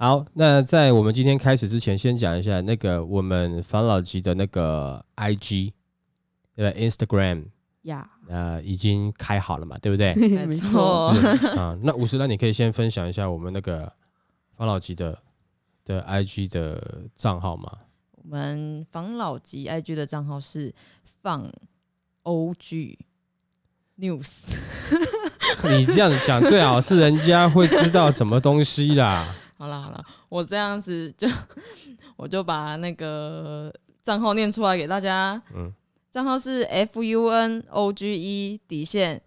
[0.00, 5.72] 好，那在我们今天开始之前，先讲一下那个我们房老吉的那个 IG，
[6.54, 7.46] 对吧？Instagram，
[7.82, 10.14] 呀，呃，已经开好了嘛，对不对？
[10.46, 11.08] 没错。
[11.58, 13.92] 啊，那五十那，你可以先分享一下我们那个
[14.56, 15.18] 房老吉的
[15.84, 17.68] 的 IG 的账号吗？
[18.12, 20.72] 我们防老级 IG 的账号是
[21.22, 21.50] 放
[22.22, 22.96] OG
[23.98, 24.30] News，
[25.76, 29.34] 你这样讲最好是人家会知道什么东西啦。
[29.58, 31.26] 好了好了，我这样子就
[32.16, 35.42] 我就把那个账号念出来给大家。
[35.52, 35.72] 嗯，
[36.12, 39.20] 账号是 F U N O G E 底线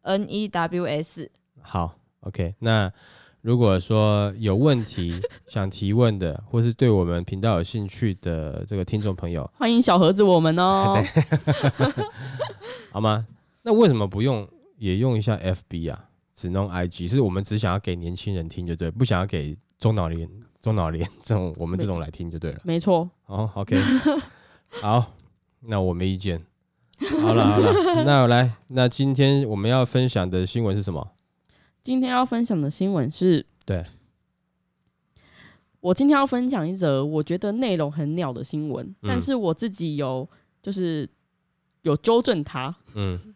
[0.00, 1.30] N E W S。
[1.60, 2.90] 好，OK，那
[3.42, 10.96] 如果说有问题 想提问的，或是对我们频道有兴趣的这个听众朋友，欢迎小盒子我们哦。
[12.90, 13.26] 好吗？
[13.60, 16.08] 那为什么不用也用一下 FB 啊？
[16.32, 20.28] 只弄 IG，是我们只想要给年轻人听就对，不想要给中老年、
[20.60, 22.60] 中老年 这种我们这种来听就对了。
[22.64, 23.76] 没错，哦，OK，
[24.82, 25.12] 好，
[25.60, 26.44] 那我没意见。
[27.20, 31.12] 好了好了，那我来，那今天我们要分享的新闻是什么？
[31.82, 33.84] 今天要分享的新闻是，对
[35.80, 40.26] 我今天要分享一则我觉得内容很鸟的新闻，嗯但是我自己有
[40.62, 41.06] 就是
[41.82, 42.74] 有纠正它。
[42.94, 43.34] 嗯，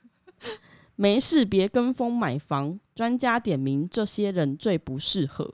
[0.96, 5.52] 没事别跟风买房，专家点名这些人最不适合。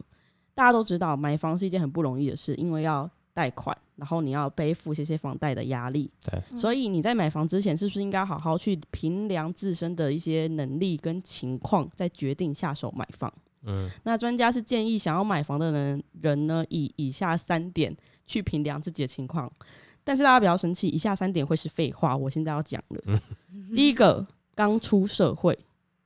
[0.54, 6.10] 大家都知道，买房是一件很不容易的事，因为要贷款，然后你要背负这些房贷的压力。
[6.22, 13.32] 对，所以你在买房之前，是不是应该好好去评量自身的一些能力跟情况，再决定下手买房？
[13.66, 19.50] 嗯，那专家是建议想要买房的人人呢，以以下三点去评量自己的情况。
[20.06, 23.20] 但是大家不要生气，以下三点会是废话，我现在要讲了。
[23.74, 25.58] 第一个，刚出社会，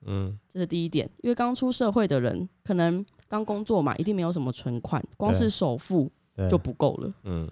[0.07, 6.11] 嗯，这是第一点，因为刚出社会的人可能刚工作嘛，一定没有什么存款，光是首付，
[6.49, 7.13] 就不够了。
[7.25, 7.49] 嗯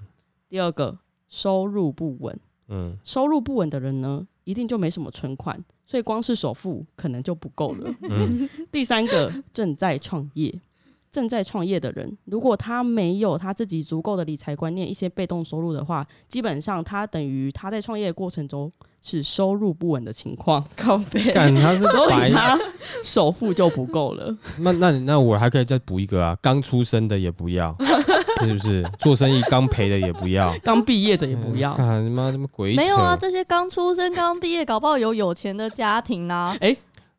[0.48, 0.96] 第二个，
[1.28, 2.38] 收入不稳，
[2.68, 7.94] 嗯收入不稳的人呢，一定就没什么存款，所以光是首付可能就不够了。
[8.02, 10.60] 嗯 第三个，正在创业，
[11.10, 18.70] 正在创业的人，如果他没有他自己足够的理财观念，一些被动收入的话，基本上他等于他在创业的过程中
[19.08, 22.58] 是收入不稳的情况，靠背，干他是所白以他
[23.04, 24.36] 首付就不够了。
[24.58, 27.72] 那那那我还可以再补一个啊，刚出生的也不要，
[28.42, 28.84] 是不是？
[28.98, 31.72] 做生意刚赔的也不要， 刚毕业的也不要。
[31.74, 32.80] 看他妈什么鬼扯！
[32.80, 36.56] 没有啊，这些刚出生、刚毕业，搞不好有有钱的家庭啊。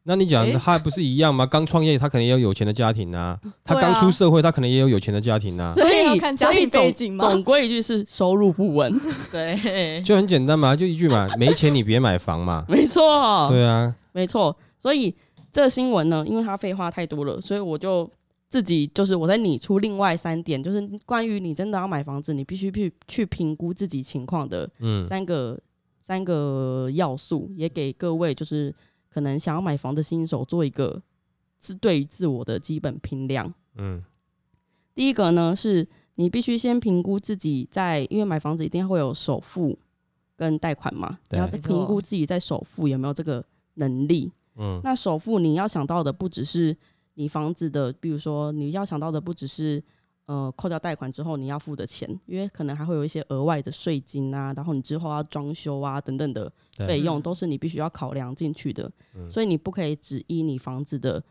[0.09, 1.45] 那你讲诶他还不是一样吗？
[1.45, 5.96] 刚创业他可能也有有钱的家庭啊，他对啊刚出社会他可能也有有钱的家庭啊，所所以要
[6.37, 8.93] 所以总总归一句是收入不稳，
[9.31, 12.65] 对，就很简单嘛，就一句嘛，没钱你别买房嘛。
[12.69, 14.55] 没错，对啊，没错。
[14.77, 15.13] 所以
[15.51, 18.09] 这个新闻呢，因为它废话太多了，所以我就
[18.49, 25.05] 自己就是我在拟出另外三点，就是关于你真的要买房子，你必须去去评估自己情况的嗯。
[25.07, 25.59] 三个
[26.01, 28.73] 三个要素，也给各位就是
[29.09, 31.01] 可能想要买房的新手做一个
[31.59, 33.51] 是对于自我的基本评量。
[33.75, 34.03] 嗯
[34.97, 39.77] 第一个呢，是你必须先评估自己在，因为买房子一定会有首付
[40.35, 44.31] 跟贷款嘛，你对要再评估自己在首付有没有这个能力。
[44.55, 46.75] 嗯那首付你要想到的不只是
[47.13, 49.79] 你房子的，比如说你要想到的不只是
[50.25, 56.51] 呃扣掉贷款之后你要付的钱，因为可能还会有一些额外的税金啊，然后你之后要装修啊等等的
[56.87, 58.91] 费用，都是你必须要考量进去的。
[59.13, 61.23] 嗯所以你不可以只依你房子的，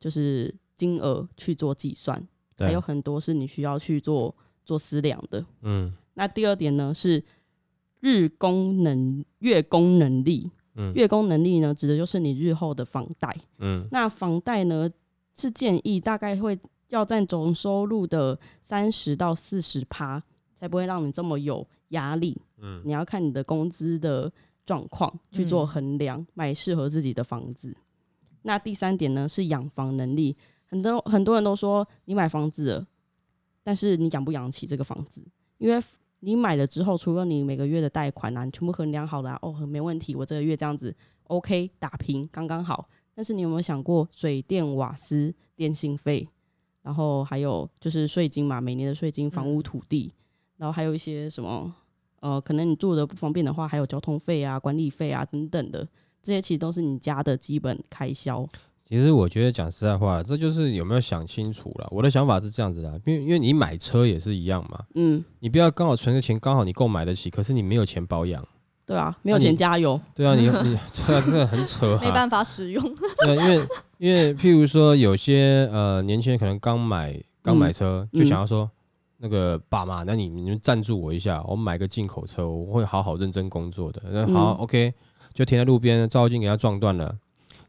[0.00, 2.26] 就是金额去做计算，对
[2.66, 4.34] 还有很多是你需要去做
[4.64, 5.44] 做思量的。
[5.62, 7.22] 嗯那第二点呢是
[8.00, 13.36] 日供能月供能力，嗯月供能力呢指的就是你日后的房贷。
[13.58, 14.90] 嗯那房贷呢
[15.34, 16.58] 是建议大概会
[16.88, 20.22] 要占总收入的三十到四十趴，
[20.58, 22.40] 才不会让你这么有压力。
[22.58, 24.30] 嗯你要看你的工资的
[24.64, 27.74] 状况去做衡量，买适合自己的房子。
[28.42, 30.36] 那第三点呢是养房能力，
[30.72, 32.86] 很多很多人都说你买房子了，
[33.62, 35.22] 但是你养不养起这个房子？
[35.58, 35.80] 因为
[36.20, 42.88] 你买了之后，除了你每个月的贷款啊，你全部衡量好了啊、哦，很没问题，我这个月这样子 OK 打平刚刚好。
[43.14, 46.26] 但是你有没有想过水电瓦斯、电信费，
[46.80, 50.10] 然后还有就是税金嘛，每年的税金、房屋、土地，
[50.56, 51.70] 然后还有一些什么
[52.20, 55.86] 呃，可能你住的不方便的话，还有交通费啊、管理费啊等等的，
[56.22, 58.48] 这些其实都是你家的基本开销。
[58.92, 61.88] 其实我觉得讲实在话，这就是有没有想清楚了。
[61.90, 68.46] 我的想法是这样子的，因为因为你买车也是一样嘛，嗯，你不要刚好存个钱，刚好你购买得起，可是你没有钱保养。
[68.84, 69.98] 对啊，没有钱加油。
[70.14, 72.04] 对啊，你你 对啊，这个很扯哈。
[72.04, 72.94] 没办法使用。
[73.24, 73.66] 对，因为
[73.96, 78.70] 因为譬如说有些呃年轻人可能刚买刚买车，嗯就想要说、
[79.16, 84.02] 那个爸妈，那你你们赞助我一下，我买个进口车，我会好好认真工作的。
[84.10, 84.92] 那好、嗯 OK，
[85.32, 87.16] 就停在路边，照镜给它撞断了，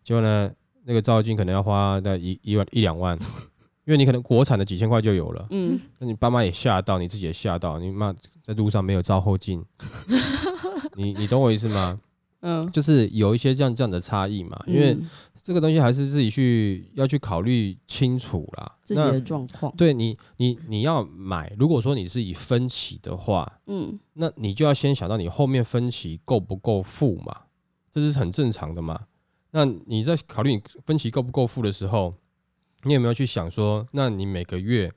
[0.04, 0.52] 结果呢
[0.86, 3.18] 那个照镜可能要花在一一万一两万，
[3.86, 8.14] 因为你可能国产的几千块就有了，嗯，那你爸妈也吓到，你自己也吓到，你妈
[8.44, 9.64] 在路上没有照后镜，
[10.96, 12.00] 你你懂我意思吗？
[12.42, 14.94] 嗯，就是有一些这样这样的差异嘛，因为。
[14.94, 15.10] 嗯
[15.44, 18.78] 这个东西还是自己去要去考虑清楚啦。
[18.88, 27.42] 那自己的状况，对你，你你要买，如果说你是以分期的话，嗯那你就要先想到你后面分期够不够付嘛，
[27.92, 28.98] 这是很正常的嘛。
[29.56, 32.14] 那你在考虑你分期够不够付的时候，
[32.84, 34.92] 你有没有去想说，那你每个月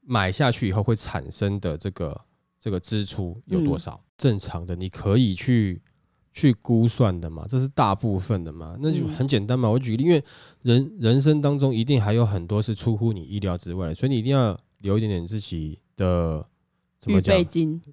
[0.00, 2.20] 买下去以后会产生的这个
[2.60, 4.00] 这个支出有多少？
[4.16, 5.82] 正常的，你可以去
[6.32, 9.68] 去估算的嘛，这是大部分的嘛，那就嗯很简单嘛。
[9.68, 10.24] 我举例，因为
[10.62, 16.46] 人人生当中一定还有很多是出乎你意料之外的，所以你一定要留一点点自己的
[17.00, 17.36] 怎预么讲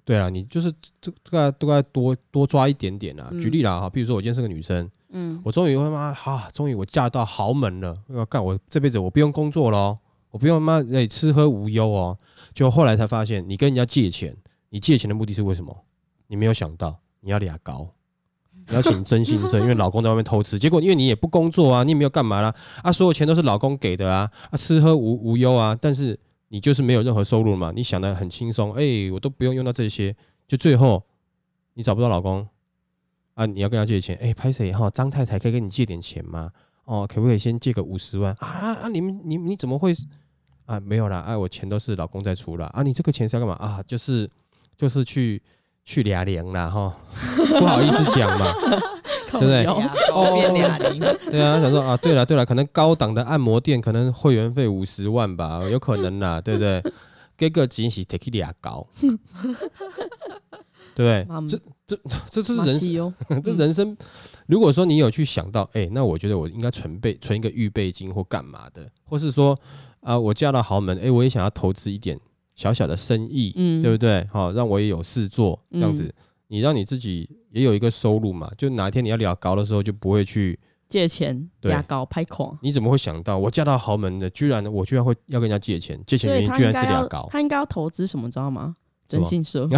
[0.04, 3.28] 对啊，你就是这这个都该多多抓一点点啦。
[3.32, 9.96] 嗯举例啦哈，比如说我今天是个女生，嗯我终于他妈哈，终于我嫁到豪门了，要干我这辈子我不用工作喽，
[10.30, 12.16] 我不用妈哎吃喝无忧哦。
[12.54, 14.36] 就后来才发现，你跟人家借钱，
[14.68, 15.76] 你借钱的目的是为什么？
[16.28, 17.88] 你没有想到你要俩高。
[18.68, 22.54] 你要请真心生， 因为老公在外面偷吃，结果因为你也不工作啊，你也没有干嘛啦，
[22.84, 26.16] 啊，所有钱都是老公给的啊，啊，吃喝无无忧啊，但是
[26.48, 30.14] 你就是没有任何收入嘛，你想的很轻松，哎、我都不用用到这些，
[30.46, 31.02] 就最后
[31.74, 32.46] 你找不到老公
[33.40, 34.90] 啊，你要跟他借钱，哎、拍谁哈？
[34.90, 36.50] 张太太可以跟你借点钱吗？
[36.84, 38.88] 哦，可不可以先借个五十万啊啊啊？
[38.88, 39.94] 你们你你怎么会
[40.66, 40.78] 啊？
[40.80, 42.66] 没有啦，啊，我钱都是老公在出啦。
[42.74, 43.82] 啊，你这个钱是要干嘛啊？
[43.86, 44.30] 就是
[44.76, 45.42] 就是去
[45.86, 46.94] 去俩零啦哈，
[47.58, 48.44] 不好意思讲嘛，
[49.32, 49.64] 对不对？
[49.64, 49.80] 哦
[50.52, 50.76] 俩
[51.30, 56.82] 对啊，想说啊，对了对了，可能高档的按摩店可能会员费五十万吧，有可能啦，对不对？
[57.38, 58.86] 给个惊喜 take 俩高，
[60.94, 61.26] 对不对？
[61.48, 61.58] 这
[61.96, 63.96] 这这这是人 这人生。
[64.46, 69.58] 如果说你有去想到，哎、那我觉得我应该存备存一个预备金或干嘛的，或是说
[70.00, 72.18] 啊、我嫁到豪门，哎、我也想要投资一点
[72.54, 74.26] 小小的生意，嗯对不对？
[74.30, 76.14] 好、让我也有事做，这样子，
[76.48, 80.58] 你让你自己也有一个收入嘛，就哪天你要聊高的时候，就不会去。
[80.88, 85.96] 借钱对牙膏拍孔，你怎么会想到我嫁到豪门的，居然我居然会要跟人家借钱？
[86.04, 87.28] 借钱原因居然是聊高。
[87.30, 88.74] 他应该要投资什么，知道吗？
[89.10, 89.68] 征信社，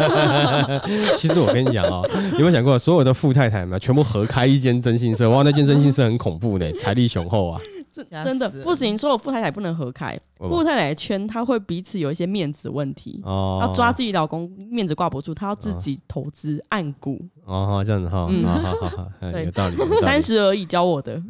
[1.16, 5.30] 其实我跟你讲哦，有没有想过，所有的富太太们全部合开一间征信社？
[5.30, 7.60] 哇，那间征信社很恐怖的， 财力雄厚啊！
[7.90, 13.20] 真真的不行，所有富太太不能合开，富太太圈她会彼此有一些面子问题。
[13.24, 19.08] 哦，要抓自己老公面子挂不住，她要自己投资按股，哦，好这样子哈，嗯好好好
[19.44, 20.20] 有道理三。
[20.22, 21.20] 十而已教我的。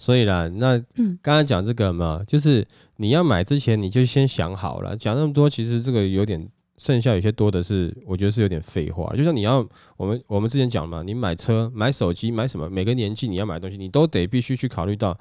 [0.00, 2.66] 所以啦，那嗯刚才讲这个嘛，就是
[2.96, 4.96] 你要买之前你就先想好了。
[4.96, 6.48] 讲那么多，其实这个有点
[6.78, 9.14] 剩下有些多的是，我觉得是有点废话。
[9.14, 9.58] 就像你要
[9.98, 15.14] 我们我们之前讲嘛，你买车、买手机、买什么，每个年纪你要买的东西，你都得必须去考虑到。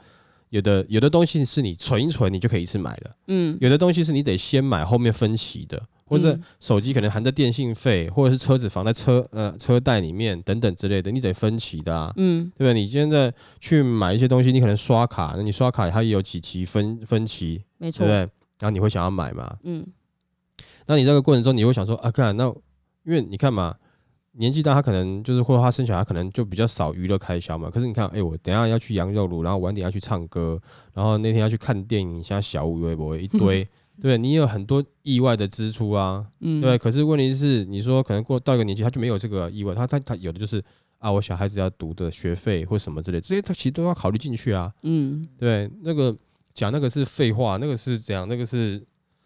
[0.50, 5.80] 有的有的东西是你存一存，你就可以一次买了；嗯，有的东西是你得先买，后面分期的，
[6.10, 12.12] 或者手机可能含着电信费，或者是车子放在车呃车贷里面等等之类的，你得分期的啊。
[12.18, 12.74] 嗯对不对？
[12.74, 18.18] 你现在去买一些东西，你可能刷卡，那你刷卡它也有几期分分期，没错对不对？，
[18.60, 19.56] 然后你会想要买嘛？
[19.64, 19.86] 嗯
[20.88, 22.46] 那你这个过程中，你会想说啊，看那
[23.06, 23.76] 因为你看嘛，
[24.34, 27.70] 年纪大，他可能就是或者他生小孩，可能就比较少娱乐开销嘛。
[27.70, 30.60] 可是你看，哎，我等一下要去羊肉炉，然后晚点要去唱歌，
[30.94, 33.68] 然后那天要去看电影，像小五微博一堆，
[34.02, 34.18] 对？
[34.18, 40.64] 你有很多意外的支出啊，嗯，对，可是问题是，你说可能过到一个年纪，他就没有这个意外，他他他有的就是
[40.98, 44.74] 啊，我小孩子要读的学费或什么之类，这些他其实都要考虑进去啊。
[44.84, 46.16] 嗯，对，那个
[46.54, 48.28] 讲那个是废话，那个是怎样？
[48.28, 48.82] 那个是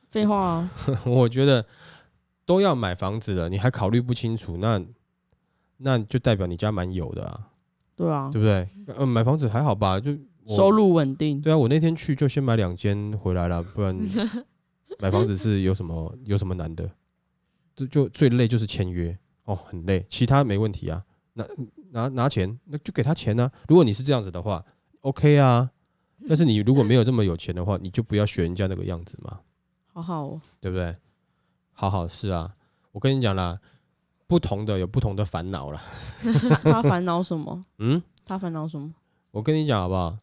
[0.09, 0.71] 废话啊，
[1.05, 1.65] 我觉得
[2.45, 4.81] 都要买房子了，你还考虑不清楚，那
[5.77, 7.39] 那就代表你家蛮有的啊，
[7.95, 8.67] 对啊，对不对？
[8.95, 10.11] 呃，买房子还好吧，就
[10.47, 13.97] 收入稳定，对啊，我那天去就先买两间回来了，不然
[14.99, 16.89] 买房子是有什么有什么难的？
[17.75, 21.03] 就就最累就是签约哦，很累，其他没问题啊。
[21.33, 21.45] 拿
[21.91, 23.51] 拿拿钱，那就给他钱啊。
[23.67, 24.63] 如果你是这样子的话
[25.01, 25.71] ，OK 啊。
[26.27, 29.39] 但是你如果没有这么有钱的话，你就不要学人家那个样子嘛，
[29.87, 30.95] 好好哦，对不对？
[31.73, 32.55] 好好是啊，
[32.91, 33.59] 我跟你讲啦，
[34.27, 35.81] 不同的有不同的烦恼啦。
[36.63, 37.65] 他烦恼什么？
[37.79, 38.93] 嗯，他烦恼什么？
[39.31, 40.17] 我跟你讲好不好？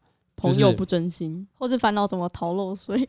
[0.49, 1.47] 就是朋友不真心。
[1.59, 3.09] 或是烦恼怎么逃漏税？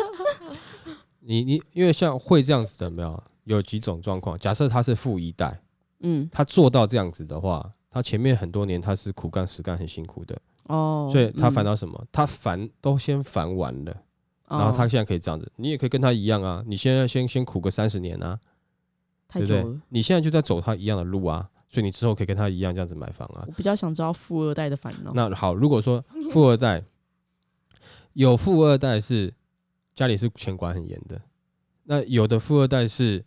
[1.20, 3.22] 你你因为像会这样子的有没有？
[3.44, 5.60] 有几种状况，假设他是富一代，
[6.00, 12.04] 嗯，他做到这样子的话，他前面很多年他是苦干实干很辛苦的，哦，所以他烦恼，什么？
[12.12, 14.02] 他烦都先烦完了，
[14.46, 18.38] 然后哦他现在可以这样子，你也可以跟他一样啊，你现在先先苦个三十年啊，
[19.32, 19.66] 对不对？
[19.88, 23.44] 你现在就在走他一样的路啊，所以你之后可以跟他一样这样子买房啊。
[23.46, 25.12] 我比较想知道富二代的烦恼。
[25.14, 26.84] 那好，如果说 富二代
[28.14, 29.32] 有富二代是
[29.94, 31.22] 家里是钱管很严的，
[31.84, 33.24] 那有的富二代是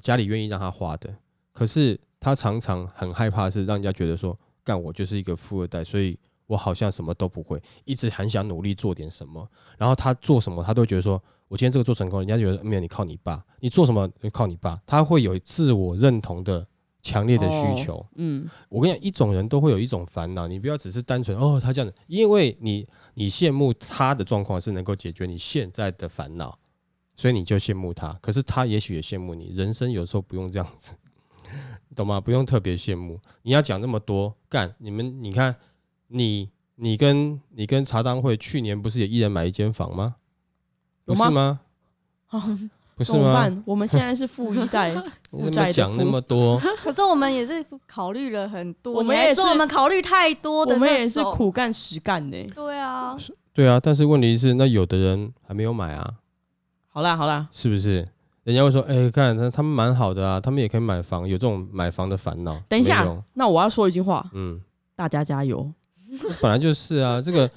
[0.00, 1.16] 家里愿意让他花的，
[1.52, 16.66] 可是他常常很害怕是让人家觉得说，干我就是一个富二代，所以我好像什么都不会，一直很想努力做点什么，然后他做什么他都觉得说，我今天这个做成功，人家觉得没有你靠你爸，你做什么就靠你爸，他会有自我认同的
[17.08, 18.06] 强烈的需哦求。
[18.16, 26.58] 嗯，我跟你讲，一种人都会有一种烦恼，你不要只是单纯哦，他这样子，因为你你羡慕他的状况是能够解决你现在的烦恼，
[27.16, 28.12] 所以你就羡慕他。
[28.20, 30.94] 可是他也许也羡慕你，人生有时候不用这样子，
[31.96, 32.20] 懂吗？
[32.20, 33.18] 不用特别羡慕。
[33.42, 35.56] 你要讲那么多，干你们，你看
[36.08, 40.16] 你你跟你跟茶当会去年不是也一人买一间房吗
[41.04, 41.60] 不是吗？
[42.98, 43.18] 好，不是吗？
[43.18, 43.62] 怎么办？
[43.64, 44.94] 我们现在是富一代，你
[45.30, 46.60] 怎负债的讲那负么多？
[46.82, 52.36] 可是我们也是考虑了很多，我们也是说我们考虑太多的那种，我们也是苦干实干呢。
[52.54, 53.16] 对啊，
[53.54, 56.14] 对啊，但是问题是，那有的人还没有买啊。
[56.88, 58.06] 好啦好啦，是不是？
[58.44, 62.58] 人家会说，哎、看他他们蛮好的啊，他们也可以买房，有这种买房的烦恼。
[62.68, 64.58] 等一下有，那我要说一句话，嗯，
[64.96, 65.70] 大家加油。
[66.40, 67.48] 本来就是啊，这个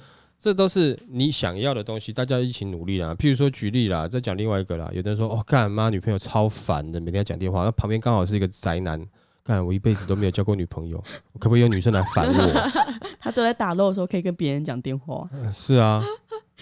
[0.42, 3.14] 这都是你想要的东西，大家一起努力啦。
[3.14, 9.00] 譬如说举例啦，再讲另外一个啦，有的人说，哦，干妈女朋友超烦的，每天要讲电话，那旁边刚好是一个宅男，
[9.44, 11.00] 干我一辈子都没有交过女朋友，
[11.38, 12.70] 可不可以有女生来烦我？
[13.22, 16.02] 他只有在打漏的时候可以跟别人讲电话，是啊，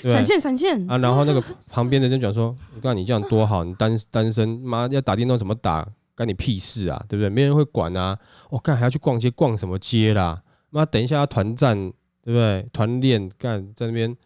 [0.03, 0.79] 对闪现闪现。
[0.91, 7.31] 啊，然后那个 旁边的人讲说：“我告诉你这样多好，你单单身，妈要打电动怎么打，干你屁事啊，对不对？
[7.31, 8.19] 没人会管啊。
[8.51, 10.43] 我、干还要去逛街，逛什么街啦？
[10.69, 11.91] 妈等一下要团战，
[12.31, 12.71] 对不对？
[12.73, 14.17] 团练干在那边，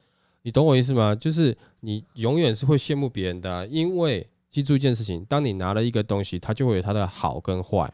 [0.42, 1.14] 你懂我意思吗？
[1.14, 7.90] 就是你永远是会羡慕别人的啊、因为记住一件事情，当你拿了一个东西，它就会有它的好跟坏，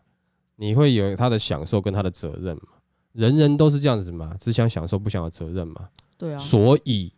[0.57, 2.63] 你会有它的享受跟它的责任嘛。
[3.13, 5.89] 人人都是这样子嘛，只想享受不想有责任嘛。
[6.19, 7.13] 对啊，所以，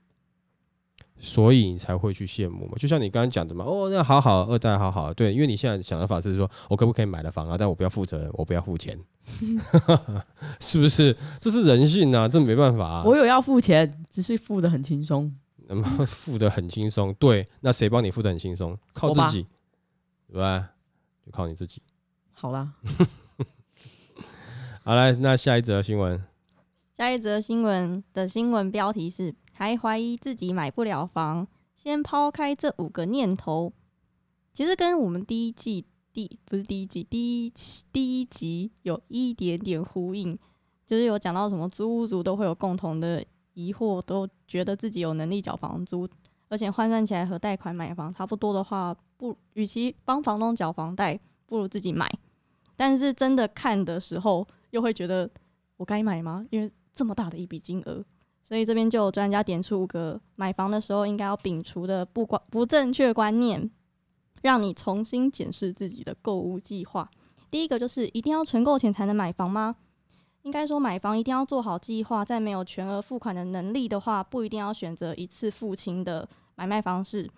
[1.25, 2.73] 所以你才会去羡慕嘛。
[2.77, 7.57] 就像你刚刚讲的嘛，哦，那好好，二代好好，对，因为你现在想的法是说，我可不可以买了房啊？
[7.57, 8.99] 但我不要负责任，我不要付钱，
[10.61, 11.17] 是不是？
[11.39, 13.03] 这是人性啊，这没办法啊。
[13.07, 15.33] 我有要付钱，只是付的很轻松。
[15.69, 18.77] 那么付的很轻松，对，那谁帮你付的很轻松？
[18.93, 19.47] 靠自己，
[20.31, 20.71] 对吧？
[21.25, 21.81] 就靠你自己。
[22.33, 22.73] 好啦，
[24.83, 26.21] 好来，那下一则新闻，
[26.97, 33.73] 下一则新闻的新闻标题是：还怀疑自己买不了房，先抛开这五个念头。
[34.53, 40.39] 其实跟我们第一季第不是第一季第一期第一集有一点点呼应，
[40.87, 46.09] 就是有讲到什么租屋族都会有共同的疑惑，都觉得自己有能力缴房租，
[46.49, 52.11] 而且换算起来和贷款买房差不多的话，不，与其帮房东缴房贷，不如自己买。
[52.77, 55.31] 但是真的看的时候，又会觉得
[55.77, 56.45] 我该买吗？
[56.51, 58.05] 因为这么大的一笔金额，
[58.43, 63.71] 所以这边就有专家点出五个买房的时候应该要摒除的不观不正确观念，
[64.43, 67.11] 让你重新检视自己的购物计划。
[67.51, 69.77] 第一个就是一定要存够钱才能买房吗？
[70.43, 77.31] 应该说买房一定要做好计划，在没有全额付款的能力的话，不一定要选择一次付清的买卖方式。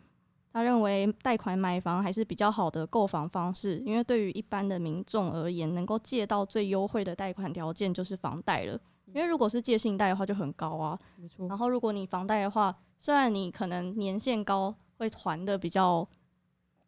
[0.53, 8.81] 他认为贷款买房还是比较好的购房方式，因为对于一般的民众而言，能够借到最优惠的贷款条件就是房贷了。
[9.15, 16.07] 因为如果是借信贷的话就很高啊，没错然后如果你房贷的话，虽然你可能年限高，会还的比较，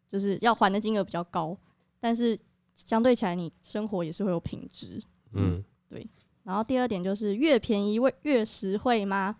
[0.08, 1.56] 就是要还的金额比较高，
[2.00, 2.36] 但是
[2.74, 5.00] 相对起来你生活也是会有品质。
[5.34, 6.04] 嗯，对
[6.42, 9.36] 然后第二点就是越便宜越越实惠吗？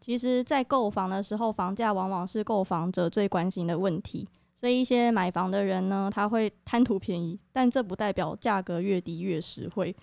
[0.00, 4.28] 其实，在购房的时候，房价往往是购房者最关心的问题。
[4.54, 9.94] 所以，一些买房的人呢，他会贪图便宜，但这不代表价格越低越实惠。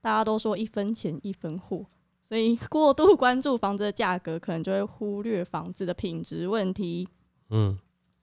[0.00, 1.84] 大家都说一分钱一分货，
[2.22, 7.08] 所以过度关注房子的价格，可能就会忽略房子的品质问题。
[7.50, 7.78] 嗯，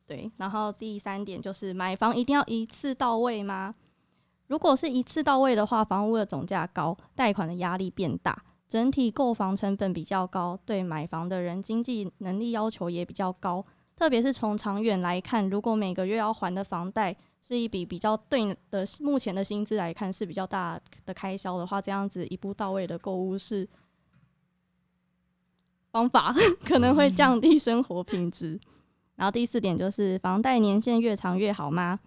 [0.06, 3.76] 对，然后第三点就是买房一定要一次到位吗？
[4.48, 13.66] 如果是一次到位的话，房屋的总价高，贷款的压力变大，整体购房成本比较高，对买房的人经济能力要求也比较高，
[13.98, 23.68] 特别是从长远来看，如果每个月要还的房贷是一笔比较对你的目前的薪资来看是比较大的开销的话，这样子一步到位的购物是
[25.92, 26.32] 方法，
[26.64, 28.60] 可能会降低生活品质。
[29.16, 32.00] 然后第四点就是房贷年限越长越好吗？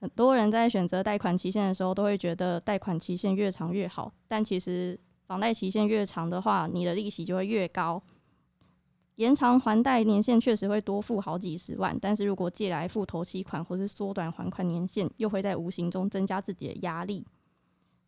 [0.00, 8.00] 很多人在选择贷款期限的时候，都会觉得贷款期限越长越好，但其实房贷期限越长的话，你的利息就会越高。
[9.20, 17.26] 延长还贷年限确实会多付好几十万，但是如果借来付头期款或是缩短还款年限，又会在无形中增加自己的压力。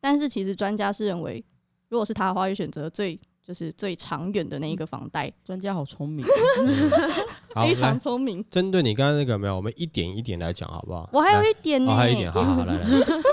[0.01, 1.45] 但是其实专家是认为，
[1.91, 6.25] 如果是他的话，会选择最就是最长远的那一个房贷，专家好聪明，
[7.63, 8.43] 非常聪明。
[8.49, 11.11] 针对你刚刚那个没有，我们一点一点来讲好不好？
[11.13, 12.81] 我还有一点呢、哦，还有一点，好好好，来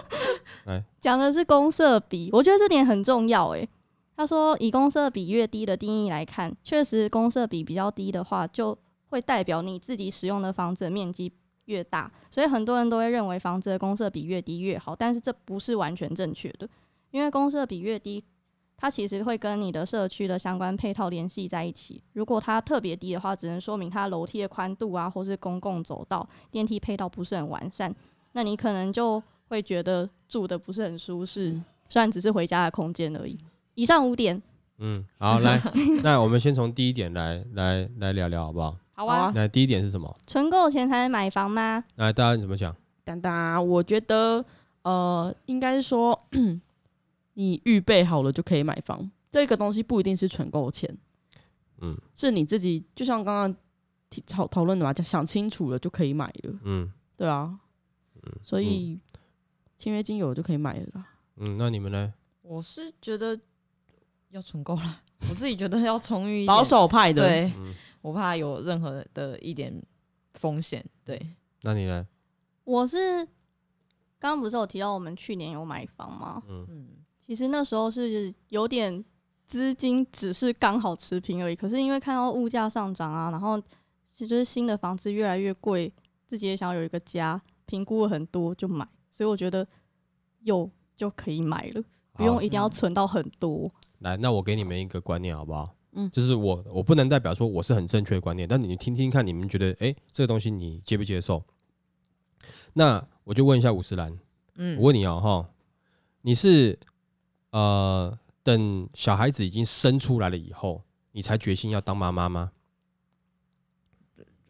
[0.68, 3.48] 来，讲的是公社比，我觉得这点很重要。
[3.52, 3.70] 诶，
[4.20, 11.32] 他说以公设比越低的定义来看，确实公设比比较低的话，就会代表你自己使用的房子的面积
[11.68, 16.68] 越大，所以很多人都会认为房子的公设比越低越好，但是这不是完全正确的，
[17.12, 18.22] 因为公设比越低。
[18.76, 22.04] 它其实会跟你的社区的相关配套联系在一起。
[22.12, 27.96] 如果它特别低的话，只能说明它楼梯的宽度啊，或是公共走道、电梯配套不是很完善。
[28.34, 33.38] 那你可能就会觉得住的不是很舒适，嗯虽然只是回家的空间而已。
[33.80, 34.42] 以上五点，
[34.80, 35.58] 嗯，好，来，
[36.04, 38.78] 那我们先从第一点来来来聊聊好不好？
[38.92, 39.32] 好啊。
[39.34, 40.14] 那第一点是什么？
[40.28, 41.82] 存够钱才能买房吗？
[41.96, 42.76] 来，大家怎么讲？
[43.06, 44.44] 当当，我觉得
[44.82, 46.28] 呃，应该是说
[47.36, 50.98] 你预备好了就可以买房，这个东西不一定是存够钱，
[51.80, 53.56] 嗯是你自己就像刚刚
[54.10, 57.58] 提讨讨论的嘛，就想清楚了就可以买了，嗯对啊，
[58.24, 59.00] 嗯所以
[59.78, 61.06] 签约金有了就可以买了啦。
[61.38, 62.14] 嗯，那你们呢？
[62.42, 63.40] 我是觉得
[64.32, 69.74] 要存够了，我自己觉得要充裕一点，保守派的，对嗯，我怕有任何的一点
[70.34, 71.20] 风险，对，
[71.62, 72.08] 那你呢？
[72.64, 73.26] 我是
[74.20, 76.42] 刚刚不是有提到我们去年有买房吗？
[76.48, 76.88] 嗯嗯，
[77.20, 79.04] 其实那时候是有点
[79.48, 81.56] 资金，只是刚好持平而已。
[81.56, 83.60] 可是因为看到物价上涨啊，然后
[84.08, 85.92] 其实就是新的房子越来越贵，
[86.28, 89.68] 自己也想要有一个家，评估了很多就买，所以我觉得
[90.42, 93.72] 有就可以买了，不用一定要存到很多。
[94.00, 95.76] 来，那我给你们一个观念好不好？
[95.94, 101.44] 嗯就是我我不能代表说我是很正确的观念，但你听听看，你们觉得诶，这个东西你接不接受？
[102.74, 104.18] 那我就问一下五十岚，
[104.56, 105.50] 嗯我问你哦哈，
[106.22, 106.78] 你是
[107.50, 112.52] 呃等小孩子已经生出来了以后，你才决心要当妈妈吗？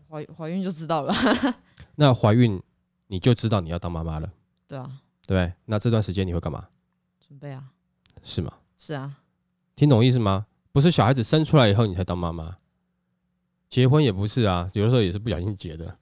[0.10, 1.14] 怀怀孕就知道了，
[1.96, 2.62] 那怀孕
[3.08, 4.34] 你就知道你要当妈妈了，
[4.68, 5.54] 对啊，对？
[5.66, 6.68] 那这段时间你会干嘛？
[7.26, 7.72] 准备啊，
[8.24, 8.58] 是吗？
[8.78, 9.19] 是啊，
[9.80, 10.46] 听懂意思吗？
[10.74, 12.58] 不是小孩子生出来以后你才当妈妈，
[13.70, 15.98] 结婚也不是啊，有的时候也是不小心结的。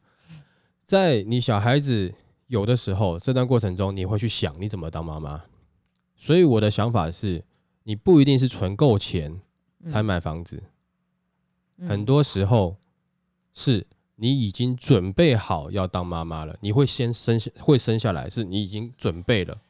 [0.83, 2.11] 在你小孩子
[2.47, 5.43] 有的时候，这段过程中你会去想你怎么当妈妈。
[6.15, 7.45] 所以我的想法是，
[7.83, 9.39] 你不一定是存够钱
[9.83, 9.91] 嗯。
[9.91, 10.63] 才买房子，
[11.77, 11.87] 嗯。
[11.87, 12.77] 很多时候
[13.53, 13.85] 是
[14.15, 19.61] 你已经准备好要当妈妈了，你会先生下会生下来，是你已经准备了，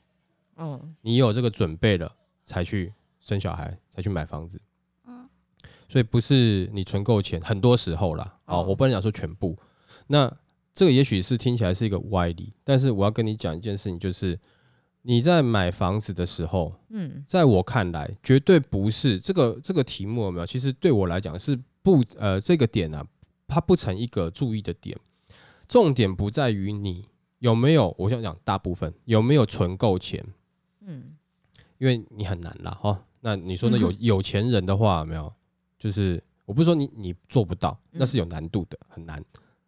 [0.55, 0.95] 嗯。
[1.01, 2.15] 你有这个准备了
[2.45, 4.61] 才去生小孩，才去买房子。
[5.05, 5.27] 嗯
[5.89, 9.57] 所以不是你存够钱，很多时候啦，哦，哦我不能讲说全部。
[10.07, 10.29] 那
[10.73, 14.37] 这个也许是听起来是一个歪理，但是我要跟你讲一件事情，就是
[15.03, 20.45] 你在买房子的时候，嗯在我看来，绝对不是这个这个题目有没有？
[20.45, 23.05] 其实对我来讲是不呃这个点啊，
[23.47, 24.97] 它不成一个注意的点。
[25.69, 27.07] 重点不在于你
[27.39, 30.21] 有没有，我想讲大部分有没有存够钱，
[30.81, 31.15] 嗯
[31.77, 33.05] 因为你很难啦哈。
[33.27, 35.33] 那你说那有有钱人的话，没有？
[35.77, 39.21] 就是我不是说你你做不到，那是有难度的，很难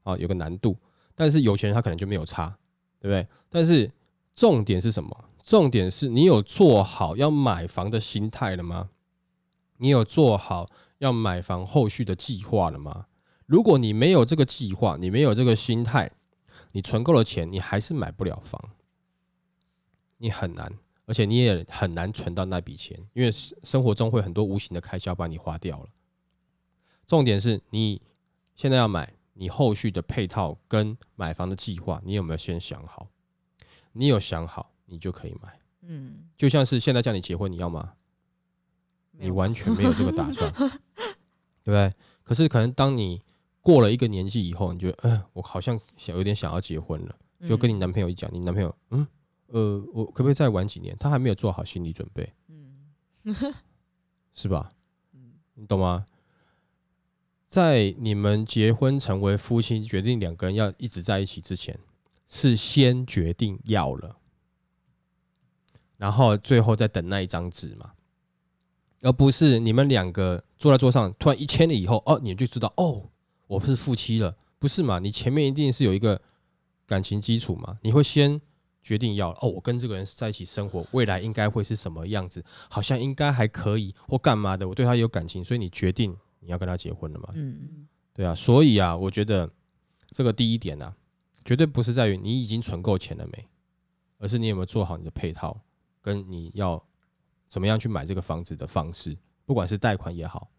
[0.03, 0.77] 啊，有个难度。
[1.13, 2.47] 但是有钱人他可能就没有差，
[3.01, 3.27] 对不对？
[3.49, 3.91] 但是
[4.33, 5.25] 重点是什么？
[5.43, 8.91] 重点是你有做好要买房的心态了吗？
[9.75, 10.69] 你有做好
[10.99, 13.07] 要买房后续的计划了吗？
[13.45, 16.09] 如果你没有这个计划，你没有这个心态，
[16.71, 18.69] 你存够了钱，你还是买不了房，
[20.19, 20.71] 你很难。
[21.09, 25.89] 而且你也很难存到那笔钱，因为生生活中会很多无形的开销把你花掉了。
[27.07, 27.99] 重点是你
[28.55, 33.07] 现在要买，你后续的配套跟买房的计划，你有没有先想好？
[33.91, 35.59] 你有想好，你就可以买。
[35.81, 37.93] 嗯，就像是现在叫你结婚，你要吗？
[39.13, 40.69] 你完全没有这个打算， 对
[41.63, 41.91] 不对？
[42.21, 43.23] 可是可能当你
[43.61, 47.15] 过了一个年纪以后，你觉得，嗯、我好像想有点想要结婚了，
[47.47, 49.07] 就跟你男朋友一讲，你男朋友，嗯，
[49.51, 50.95] 呃，我可不可以再晚几年？
[50.99, 53.53] 他还没有做好心理准备，嗯
[54.33, 54.69] 是吧？
[55.13, 56.05] 嗯你懂吗？
[57.47, 61.77] 在你们结婚成为夫妻，决定两个人要一直在一起之前，
[62.27, 64.17] 是先决定要了，
[65.97, 67.93] 然后最后再等那一张纸嘛，
[69.01, 73.09] 而不是你们两个坐在桌上，突然一签了以后，哦，你就知道哦，
[73.47, 74.99] 我是夫妻了，不是嘛？
[74.99, 76.21] 你前面一定是有一个
[76.85, 78.39] 感情基础嘛，你会先
[78.81, 87.29] 决定要哦，我跟这个人在一起生活，未来应该会是什么样子，好像应该还可以或干嘛的，我对他有感情，所以你决定你要跟他结婚了嘛？
[87.35, 89.49] 嗯，对啊，所以啊，我觉得
[90.09, 90.95] 这个第一点啊，
[91.43, 93.47] 绝对不是在于你已经存够钱了没，
[94.17, 95.59] 而是你有没有做好你的配套，
[96.01, 96.81] 跟你要
[97.47, 100.49] 怎么样去买这个房子的方式，不管是贷款也好，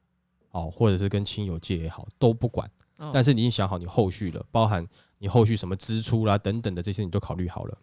[0.50, 2.70] 哦，或者是跟亲友借也好，都不管。
[2.96, 7.78] 哦但是你已经想好你后续了，包含你后续什么支出啦等等的这些，你都考虑好了，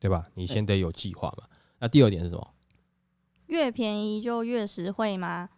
[0.00, 0.26] 对吧？
[0.34, 1.44] 你先得有计划嘛。
[1.78, 2.54] 那第二点是什么？
[3.46, 5.48] 越便宜就越实惠吗？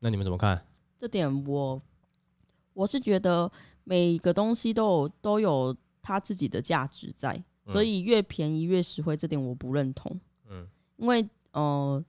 [0.00, 0.66] 那你们怎么看？
[0.98, 1.80] 这点我
[2.72, 3.50] 我是觉得
[3.84, 7.32] 每个东西都有都有它自己的价值在，
[7.66, 10.18] 嗯所以越便宜越实惠，这点我不认同。
[10.48, 12.02] 嗯因为呃，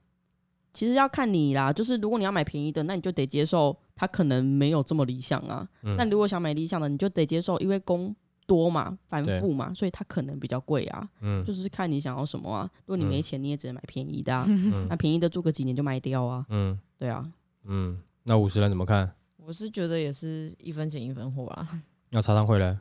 [0.72, 5.68] 其实要看你啦，就是如果你要买便宜的，那你就得接受它可能没有这么理想啊。
[5.82, 8.14] 嗯那如果想买理想的，你就得接受，因为工
[8.52, 11.08] 多嘛，繁复嘛，所以它可能比较贵啊。
[11.22, 12.68] 嗯就是看你想要什么啊。
[12.84, 14.44] 如果你没钱，你也只能买便宜的啊。
[14.48, 16.44] 嗯那便宜的住个几年就卖掉啊。
[16.50, 17.26] 嗯对啊，
[17.64, 19.10] 嗯，那五十人怎么看？
[19.38, 21.66] 我是觉得也是一分钱一分货啊。
[22.10, 22.76] 那茶汤会嘞？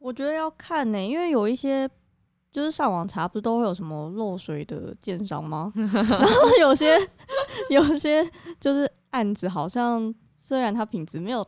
[0.00, 1.88] 我觉得要看呢、因为有一些
[2.52, 5.72] 就是上网查，不是都会有什么漏水的建商吗？
[5.76, 6.96] 然后有些
[7.70, 11.42] 有些就是案子，好像虽然它品质没有，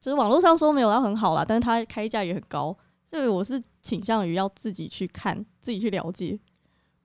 [0.00, 2.76] 就是网络上说没有到很好啦，但是它开价也很高，
[3.14, 6.36] 所以我是倾向于要自己去看，自己去了解。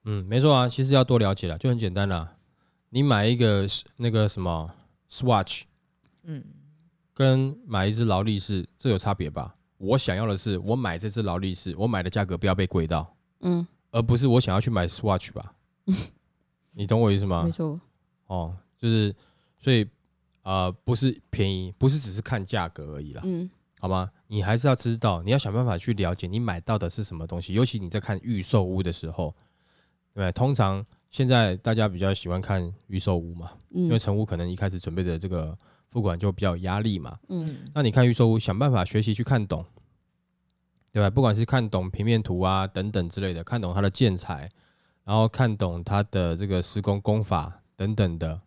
[0.05, 2.35] 嗯，没错啊，其实要多了解了，就很简单啦。
[2.89, 3.67] 你买一个
[3.97, 4.71] 那个什么
[5.07, 5.65] Swatch，
[6.23, 6.43] 嗯，
[7.13, 9.55] 跟买一只劳力士，这有差别吧？
[9.77, 15.53] 我想要的是，我买这只劳力士，我买的价格不要被贵到，嗯，而不是我想要去买 Swatch 吧？
[16.73, 17.51] 你懂我意思吗没？
[17.51, 17.79] 错，
[18.25, 19.15] 哦，就是
[19.59, 19.87] 所以
[20.41, 23.47] 呃，不是便宜，不是只是看价格而已啦，嗯
[23.81, 24.11] 好吗？
[24.27, 29.33] 你还是要知道，你要想办法去了解你买到的是什么东西，尤其你在看预售屋的时候，
[30.13, 30.31] 对不对？
[30.33, 37.17] 通常现在大家比较喜欢看预售屋嘛，因为嗯成屋可能一开始准备的这个付款就比较有压力嘛。
[37.29, 39.65] 嗯那你看预售屋，想办法学习去看懂，
[40.91, 41.09] 对吧？
[41.09, 44.49] 不管是看懂平面图啊等等之类的，看懂它的建材，
[45.05, 48.41] 然后看懂它的这个施工工法等等的，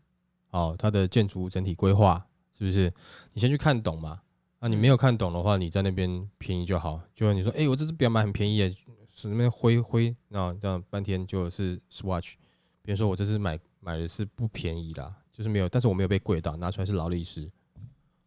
[0.51, 2.25] 哦，它的建筑物整体规划
[2.57, 2.93] 是不是？
[3.33, 4.21] 你先去看懂嘛。
[4.63, 7.01] 那你没有看懂的话，你在那边便宜就好。
[7.17, 8.71] 就你说，哎、我这只表买很便宜耶，
[9.13, 12.35] 是那边挥挥，那这样半天就是 Swatch。
[12.81, 17.51] 比如说我这次买买的是不便宜啦，就是没有，但是我没有被贵到，拿出来是劳力士，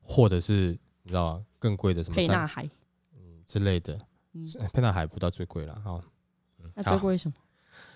[0.02, 1.46] 或者是你知道吗？
[1.58, 2.70] 更贵的什么三沛纳海，
[3.48, 3.98] 之类的，
[4.34, 6.04] 嗯沛纳海不到最贵了哈。
[6.60, 7.36] 嗯那最，贵什么？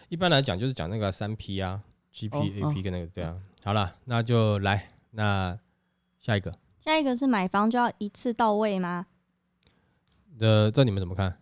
[0.07, 3.37] 一般来讲就是讲那个三 P 啊，GP、哦 AP 跟那个对啊。
[3.63, 5.59] 好了，那就来那
[6.19, 9.07] 下一个，下一个是买房就要一次到位吗？
[10.39, 11.41] 呃，这你们怎么看？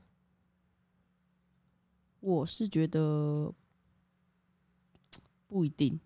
[2.20, 3.54] 我是觉得
[5.48, 6.00] 不一定，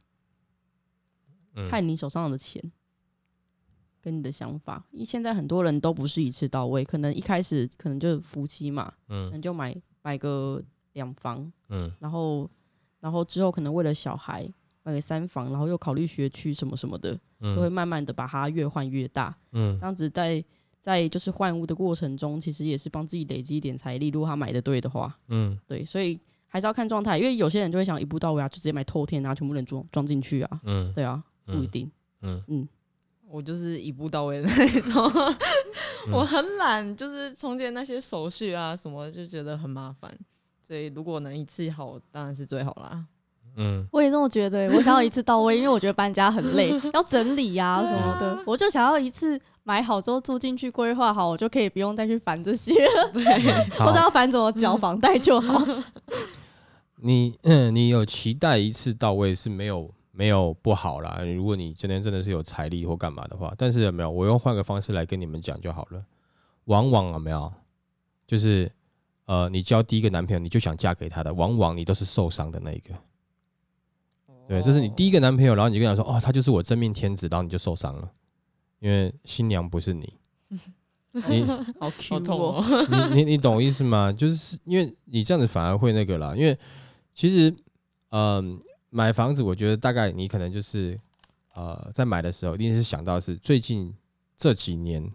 [1.56, 2.62] 嗯，看你手上的钱
[4.02, 4.86] 跟你的想法。
[4.92, 10.62] 因为现在很多人都不是一次到位，可能一开始可能就夫妻嘛，可嗯能就买买个
[10.94, 12.48] 两房，嗯然后
[13.00, 14.48] 然后之后可能为了小孩
[14.84, 19.36] 买个三房，然后又考虑学区什么什么的，就会嗯慢慢的把它越换越大。
[19.52, 20.44] 嗯这样子在
[20.80, 24.10] 在就是换屋的过程中，其实也是帮自己累积一点财力。
[24.10, 31.92] 如果他买的对的话，嗯对，所以还是要看状态，因为有些人就会想一步到位啊，就直接买透天啊，全部人装装进去啊，嗯对啊，不一嗯定，
[32.22, 32.68] 嗯嗯，
[33.28, 35.04] 我就是一步到位的那种，
[36.12, 40.12] 我很懒，就是中间那些手续啊什么，就觉得很麻烦。
[40.62, 43.06] 所以如果能一次好，当然是最好啦。
[43.58, 53.24] 嗯我也这么觉得欸、我想要一次到位，因为我觉得搬家很累， 要整理呀、什么的，我就想要一次买好之后住进去，规划好，我就可以不用再去烦这些了，对，
[53.78, 55.62] 不知道烦怎么缴房贷就好。
[57.04, 61.20] 你嗯，你有期待一次到位是没有没有不好啦。
[61.36, 66.02] 如果你今天真的是有财力或干嘛的话，但是有没有，我用换个方式来跟你们讲就好了。
[66.66, 67.52] 往往有没有，
[68.28, 68.72] 就是
[69.26, 72.94] 呃，你交第一个男朋友，你就想嫁给他的，往往你都是受伤的那一个。
[74.52, 78.12] 对，这是你第一个男朋友，然后你就跟他说，哦，他就是我真命天子，然后你就受伤了，
[78.80, 80.14] 因为新娘不是你。
[81.30, 81.44] 你
[81.80, 83.08] 好 Q 好痛哦，哦。
[83.14, 84.12] 你你你懂我意思吗？
[84.12, 86.58] 就是因为你这样子反而会那个啦，因为
[87.14, 87.56] 其实，
[88.10, 88.60] 嗯、
[88.90, 91.00] 买房子，我觉得大概你可能就是，
[91.54, 93.94] 呃，在买的时候一定是想到是最近
[94.36, 95.10] 这几年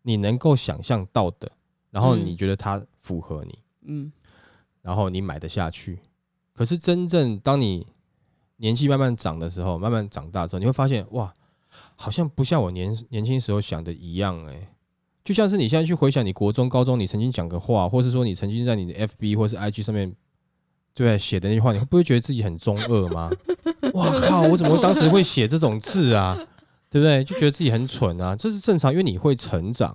[0.00, 1.52] 你能够想象到的，
[1.90, 4.10] 然后嗯你觉得它符合你，嗯，
[4.80, 5.98] 然后你买得下去。
[6.54, 7.86] 可是真正当你
[8.58, 11.32] 年纪慢慢长的时候，慢慢长大之后，你会发现哇，
[11.96, 14.68] 好像不像我年年轻时候想的一样哎、
[15.24, 20.14] 就像是你现在去回想你国中、高中你曾经讲的话，或是说你曾经在你的 FB 或是 IG 上面
[20.94, 23.30] 对写的那句话，你会不会觉得自己很中二吗？
[23.94, 24.42] 哇靠！
[24.42, 26.36] 我怎么当时会写这种字啊？
[26.90, 27.22] 对不对？
[27.22, 29.94] 就觉得自己很蠢啊，这是正常，因为你会成长，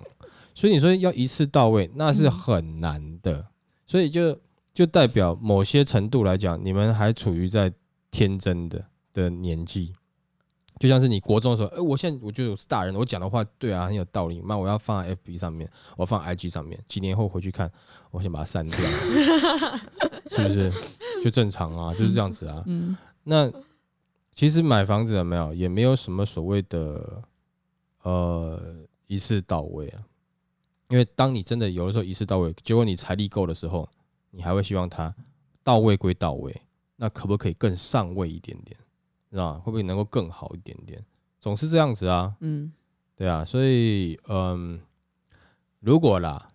[0.54, 3.44] 所以你说要一次到位，那是很难的，
[3.84, 4.38] 所以就
[4.72, 7.72] 就代表某些程度来讲，你们还处于在
[8.14, 9.92] 天真的的年纪。
[10.78, 14.40] 就像是你国中的时候，哎、我现在我觉得我是大人，我讲的话对啊，很有道理。
[14.44, 17.70] 那，我要放在 FB 上面，我要放 IG 上面，几年后回去看，
[18.10, 18.78] 我先把它删掉，
[20.30, 20.72] 是不是？
[21.22, 22.62] 就正常啊，就是这样子啊。
[22.66, 23.50] 嗯，那
[24.32, 27.22] 其实买房子有没有，也没有什么所谓的
[28.02, 28.60] 呃
[29.06, 30.02] 一次到位啊。
[30.88, 33.88] 因为当你真的有的时候一次到位，结果你财力够的时候，
[34.30, 35.14] 你还会希望它
[35.62, 36.54] 到位归到位，
[36.96, 38.76] 那可不可以更上位一点点，
[39.30, 39.54] 是吧？
[39.54, 41.04] 会不会能够更好一点点？
[41.40, 42.72] 总是这样子啊，嗯，
[43.16, 44.80] 对啊，所以嗯，
[45.80, 46.48] 如果啦，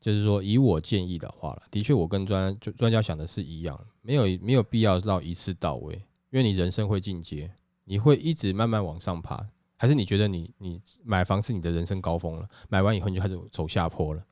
[0.00, 5.94] 就是说以我建议的话啦，的确我跟专就专家想的是一样，没有没有必要到一次到位，
[6.30, 7.50] 因为你人生会进阶，
[7.84, 9.46] 你会一直慢慢往上爬，
[9.76, 14.24] 还是你觉得你你买房是你的人生高峰了，买完以后你就开始走下坡了，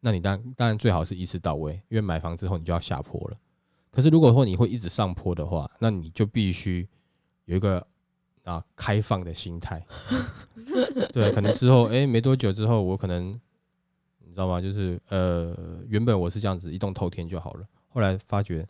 [0.00, 3.38] 那你当当然最好是一次到位，因为买房之后你就要下坡了。
[3.90, 6.88] 可是如果说你会一直上坡的话，那你就必须
[7.46, 7.84] 有一个
[8.44, 9.84] 啊开放的心态。
[11.12, 13.30] 对，可能之后哎、诶没多久之后，我可能
[14.24, 14.60] 你知道吗？
[14.60, 15.54] 就是呃
[15.88, 18.66] 原本我是这样子一动透天就好了，后来发觉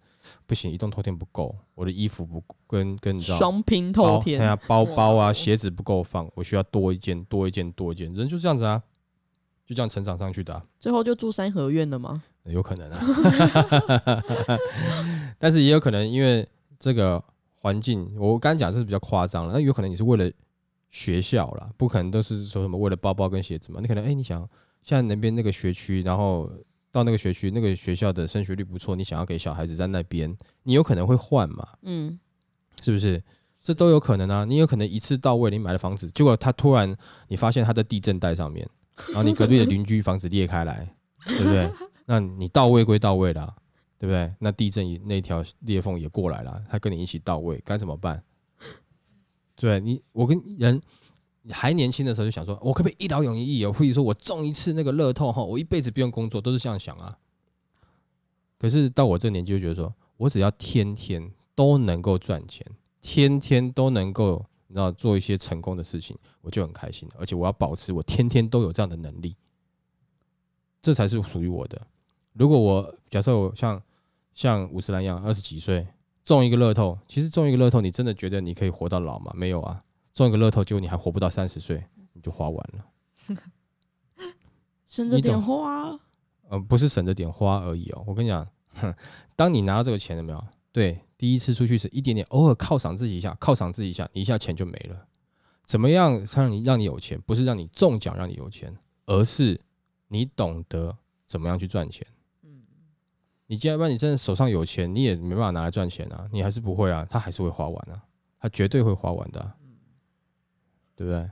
[0.47, 8.83] 不行，一动透天不够，我的衣服不跟跟你知道双拼包透天看，下包包啊鞋子不够放，我需要多一件多一件多一件，人就这样子啊，
[9.67, 12.23] 就这样成长上去的啊、最后就住三合院了吗？
[12.45, 14.25] 有可能啊，
[15.39, 16.47] 但是也有可能因为
[16.79, 17.23] 这个
[17.55, 20.31] 环境，我刚刚讲是比较夸张了，那有可能你是为了
[20.91, 24.41] 学校啦，不可能都是说什么为了包包跟鞋子嘛，你可能哎、你想
[24.83, 26.51] 现在那边那个学区，然后
[26.91, 32.19] 到那个学区那个学校的升学率不错，你想要给小孩子在那边，你有可能会换嘛，嗯，
[32.83, 33.23] 是不是？
[33.63, 34.43] 这都有可能啊！
[34.47, 36.97] 你有可能一次到位，你买了房子，结果他突然
[37.29, 38.67] 你发现他在地震带上面，
[39.09, 40.89] 然后你隔壁的邻居房子裂开来，
[41.27, 41.71] 对不对？
[42.11, 43.55] 那你到位归到位啦，
[43.97, 44.35] 对不对？
[44.41, 48.21] 那地震那条裂缝也过来了，他跟你一起到位，该怎么办？
[49.55, 50.83] 对你，我跟人
[51.51, 53.73] 还年轻的时候就想说，我可不可以一劳永逸哦？
[53.73, 57.17] 或者说我中一次那个乐透哈，我一辈子不用工作，都是这样想啊。
[58.59, 62.67] 可是到我这年纪，就觉得说我只要天天都能够赚钱，
[63.01, 67.09] 天天都能够你知道做一些成功的事情，我就很开心。
[67.17, 69.37] 而且我要保持我天天都有这样的能力，
[70.83, 71.81] 这才是属于我的。
[72.33, 73.83] 如果我假设我像
[74.35, 75.87] 像五十岚一样，二十几岁
[76.25, 79.33] 中一个乐透，其实中一个乐透，你真的觉得你可以活到老吗？
[79.35, 79.83] 没有啊，
[80.15, 83.37] 中一个乐透，结果你还活不到三十岁，你就花完了。
[84.87, 85.99] 省着点花，
[86.49, 88.05] 呃，不是省着点花而已哦。
[88.07, 88.95] 我跟你讲，哼
[89.37, 90.45] 当你拿到这个钱了没有？
[90.73, 95.07] 对，第一次出去是一点点，偶尔犒赏自己一下，犒赏自己一下，你一下钱就没了。
[95.65, 97.21] 怎么样让你让你有钱？
[97.21, 99.61] 不是让你中奖让你有钱，而是
[100.09, 102.07] 你懂得怎么样去赚钱。
[103.51, 108.01] 你既然不然你真的手上有钱，你也没办法拿来赚钱啊，你还是不会啊，他还是会花完啊，
[108.39, 109.57] 他绝对会花完的啊、
[110.95, 111.31] 对不对？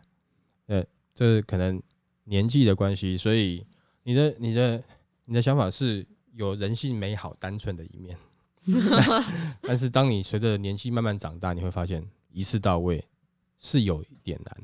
[0.66, 1.80] 呃，这可能
[2.24, 3.64] 年纪的关系，所以
[4.02, 4.82] 你的你的
[5.26, 8.18] 你的想法是有人性美好单纯的一面，
[9.62, 13.04] 但是当你随着年纪慢慢长大，你会发现一次到位
[13.58, 14.56] 是有一点难，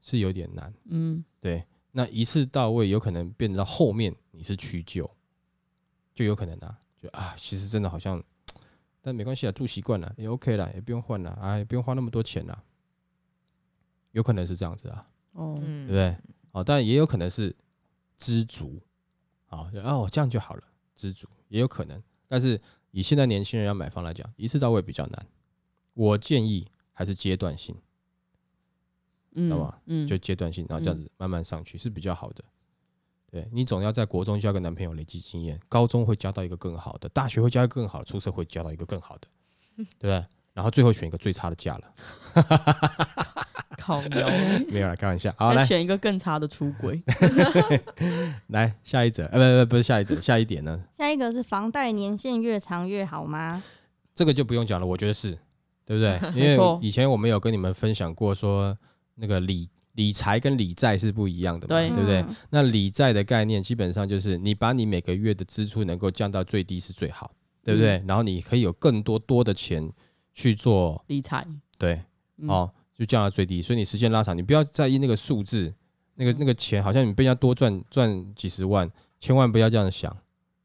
[0.00, 0.72] 是有点难。
[0.84, 5.10] 嗯，对，那一次到位有可能变到后面你是屈就，
[6.14, 8.22] 就有可能啊，就啊，其实真的好像，
[9.00, 12.62] 但没关系啊，住习惯了也 OK 了，也不用换了啊，也不用花那么多钱了，
[14.12, 15.08] 有可能是这样子啊。
[15.32, 16.16] 哦，嗯对不对？
[16.52, 17.54] 哦，但也有可能是
[18.18, 18.80] 知足，
[19.46, 20.62] 啊，哦，这样就好了，
[20.94, 22.02] 知足也有可能。
[22.28, 22.60] 但是
[22.90, 25.26] 以现在年轻人要买房来讲，一次到位比较难。
[25.94, 27.74] 我建议还是阶段性，
[29.32, 32.44] 嗯，知道吧嗯，就阶段性，然后这样子慢慢上去是比较好的。
[33.30, 39.28] 对你总要在国中交个男朋友累积经验，高中会交到一个更好的，大学会交一个更好的，出社会交到一个更好的，
[39.76, 40.24] 对不对？
[40.52, 41.94] 然后最后选一个最差的嫁了，
[43.78, 44.28] 靠腰，
[44.68, 45.32] 没有啦，开玩笑。
[45.38, 47.00] 好，来再选一个更差的出轨，
[48.48, 50.82] 来下一则，呃，不不不是下一则，下一点呢？
[50.92, 53.62] 下一个是房贷年限越长越好吗？
[54.12, 55.38] 这个就不用讲了，我觉得是，
[55.86, 56.18] 对不对？
[56.34, 58.76] 因为错以前我们有跟你们分享过说，
[59.14, 59.68] 那个理
[60.00, 62.22] 理财跟理债是不一样的嘛，对对不对？
[62.22, 67.30] 嗯那理债的概念基本上就是你把你每个月的支出能够降到最低是最好，
[67.62, 68.02] 对不对？
[68.08, 69.92] 然后你可以有更多多的钱
[70.32, 72.00] 去做，理财，对，
[72.38, 73.60] 嗯哦，就降到最低。
[73.60, 75.74] 所以你时间拉长，你不要在意那个数字，
[76.14, 80.16] 那个那个钱好像你被人家多赚赚几十万，千万不要这样想，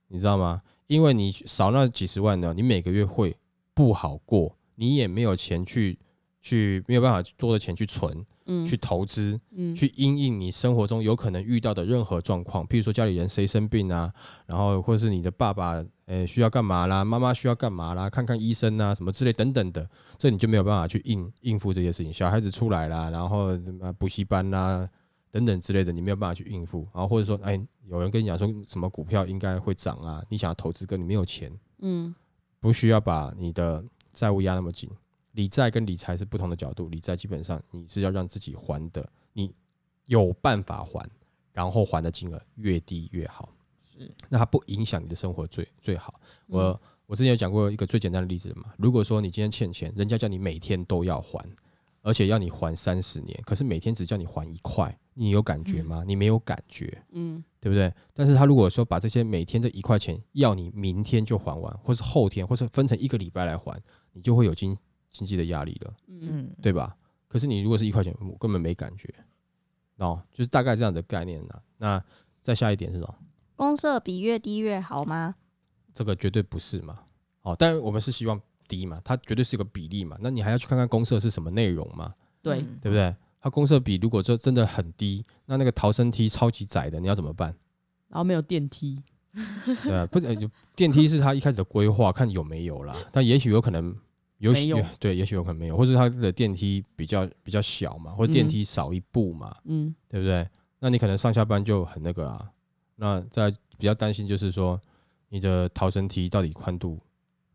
[0.07, 0.61] 你知道吗？
[0.87, 3.35] 因为你少那几十万呢，你每个月会
[3.73, 5.99] 不好过，你也没有钱去
[6.45, 14.13] 去没有办法多的钱去存，嗯，去投资，嗯去因应你生活中有可能遇到的任何状况，譬如说家里人谁生病啊，
[14.45, 22.13] 然后或者是你的爸爸呃需要干嘛啦，妈妈需要干嘛啦，看看医生啊什么之类等等的，这你就没有办法去应应付这些事情。
[22.13, 24.87] 小孩子出来啦，然后什么补习班啦
[25.31, 26.87] 等等之类的，你没有办法去应付。
[26.93, 32.13] 然后或者说，哎，有人跟你讲说什么股票应该会涨啊，你想要投资，跟你没有钱，嗯
[32.59, 34.87] 不需要把你的债务压那么紧。
[35.35, 39.53] 理债跟理财是不同的角度，理债基本上你是要让自己还的，你
[40.05, 41.07] 有办法还，
[41.53, 43.49] 然后还的金额越低越好。
[43.83, 46.19] 是那它不影响你的生活最最好。
[46.47, 51.45] 我、我之前有讲过一个最简单的例子嘛，如果说你今天欠钱，人家叫你每天都要还，
[52.01, 56.03] 而且要你还三十年，可是每天只叫你还一块，你有感觉吗？
[56.05, 57.91] 你没有感觉，嗯对不对？
[58.13, 63.81] 但是他如果说把这些每天这一块钱要你明天就还完，或是后天，或是分成一个礼拜来还，
[64.13, 64.77] 你就会有经
[65.15, 66.95] 经济的压力了，嗯嗯，对吧？
[67.27, 69.13] 可是你如果是一块钱，我根本没感觉，
[69.97, 71.53] 哦，就是大概这样的概念呢。
[71.77, 72.03] 那
[72.41, 73.15] 再下一点是什么？
[73.55, 75.35] 公社比越低越好吗？
[75.93, 76.99] 这个绝对不是嘛。
[77.41, 80.17] 哦，但我们是希望低嘛，它绝对是一个比例嘛。
[80.21, 83.15] 那你还要去看看公社是什么内容嘛，对嗯对不对？
[83.39, 87.55] 它公社比如果这真的很低，那那个逃生梯超级窄的，你要怎么办？
[88.07, 89.03] 然后没有电梯，
[89.83, 90.19] 对啊，不
[90.75, 92.95] 电梯是他一开始的规划，看有没有啦。
[93.11, 93.95] 但也许有可能
[94.37, 100.47] 有没有对，也许有可能没有，或是它的电梯比较比较小嘛，或者电嗯梯少一步嘛，嗯对不对？
[100.79, 102.51] 那你可能上下班就很那个啊。
[102.97, 104.79] 那在比较担心就是说，
[105.29, 106.99] 你的逃生梯到底宽度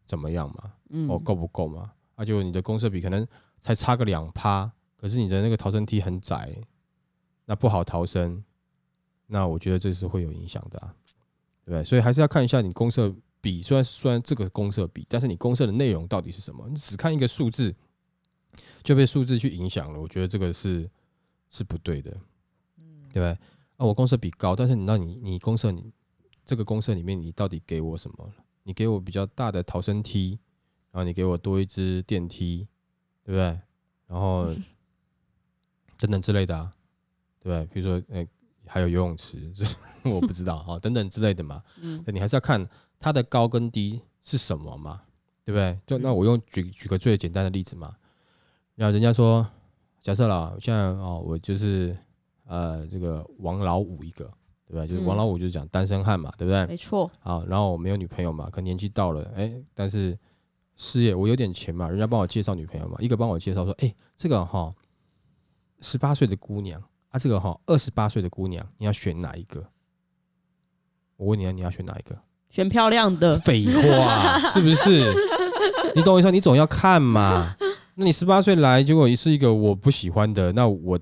[0.04, 0.72] 怎么样嘛？
[0.90, 1.92] 嗯，哦，够不够嘛？
[2.16, 3.26] 啊，就你的公设比可能
[3.58, 6.54] 才差个两趴，可是你的那个逃生梯很窄，
[7.46, 8.42] 那不好逃生，
[9.26, 10.94] 那我觉得这是会有影响的啊，
[11.64, 11.84] 对不对？
[11.84, 16.68] 所以还是要看一下你公设比，虽然虽然这个公社比，但是你公社的内容到底是什么？
[16.68, 17.74] 你只看一个数字
[18.82, 20.88] 就被数字去影响了，我觉得这个是
[21.50, 22.10] 是不对的，
[23.12, 23.28] 对不对？
[23.76, 25.90] 啊，我公社比高，但是你那你你公社你
[26.44, 28.32] 这个公社里面你到底给我什么？
[28.62, 30.38] 你给我比较大的逃生梯，
[30.90, 32.66] 然后你给我多一只电梯，
[33.24, 33.60] 对不对？
[34.06, 34.46] 然后
[35.98, 36.70] 等等之类的啊，
[37.38, 37.66] 对不对？
[37.72, 38.26] 比如说，呃，
[38.66, 39.64] 还有游泳池， 这
[40.10, 41.62] 我不知道啊，等等之类的嘛。
[41.80, 42.68] 嗯那你还是要看
[43.00, 45.02] 它的高跟低是什么嘛，
[45.42, 45.80] 对不对？
[45.86, 47.96] 就那我用举举个最简单的例子嘛，
[48.76, 49.44] 然后人家说，
[50.00, 51.96] 假设啦，现在哦，我就是
[52.44, 54.24] 呃这个王老五一个，
[54.66, 54.86] 对不对？
[54.86, 56.66] 就是王嗯老五就是讲单身汉嘛，对不对？
[56.66, 60.16] 没错，好，然后我没有女朋友嘛，可年纪到了，哎，但是
[60.76, 64.74] 事业我有点钱嘛，人家帮我介绍女朋友嘛，一个帮我介绍说，哎，这个哈
[65.80, 69.66] 十八岁的姑娘啊，这个哈二十八岁的姑娘，你要选哪一个？
[71.16, 72.18] 我问你啊，你要选哪一个？
[72.50, 75.12] 选漂亮的，废话，是不是？
[75.94, 76.30] 你懂我意思吗？
[76.32, 77.54] 你总要看嘛。
[77.94, 80.98] 那你十八岁来，结果是一个我不喜欢的，那我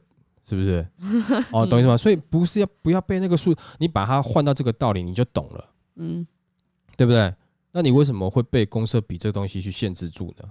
[0.46, 0.86] 是不是？
[1.52, 1.96] 哦，懂我意思吗？
[1.96, 5.64] 所以不是要不要被那个数，你把它换到这个道理，你就懂了。
[5.96, 6.26] 嗯
[6.96, 7.32] 对不对？
[7.70, 10.44] 那你为什么会被公社比这个东西去限制住呢？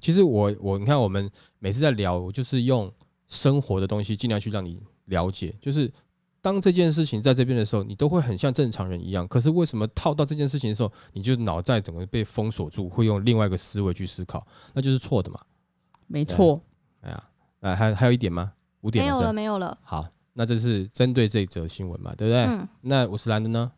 [0.00, 2.90] 其实我我你看，我们每次在聊，我就是用
[3.28, 5.90] 生活的东西尽量去让你了解，就是
[6.42, 9.26] 当这件事情在这边的时候，你都会很像正常人一样。
[9.28, 15.40] 可是为什么套到这件事情的时候，你就脑袋整个被封锁住，会用另外一个思维去思考，那就是错的嘛？
[16.06, 16.60] 没错，
[17.02, 17.28] 哎呀，
[17.60, 18.52] 哎，还还有一点吗？
[18.80, 19.78] 五点没有了，没有了。
[19.82, 22.44] 好，那这是针对这则新闻嘛，对不对？
[22.44, 23.70] 嗯，那五十岚的呢？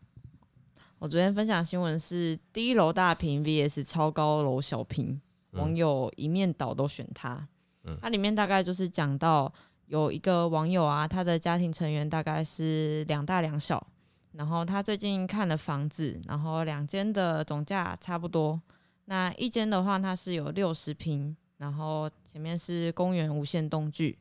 [0.99, 5.19] 我昨天分享新闻是低楼大屏 VS 超高楼小屏，
[5.51, 7.45] 嗯网友一面倒都选它。
[7.83, 9.51] 嗯它里面大概就是讲到
[9.87, 13.85] 有一个网友啊，他的家庭成员大概是两大两小，
[14.31, 18.59] 然后他最近看了房子，然后两间的总价差不多。
[19.05, 24.17] 那一间的话，它是有六十平，然后前面是公园无限动距，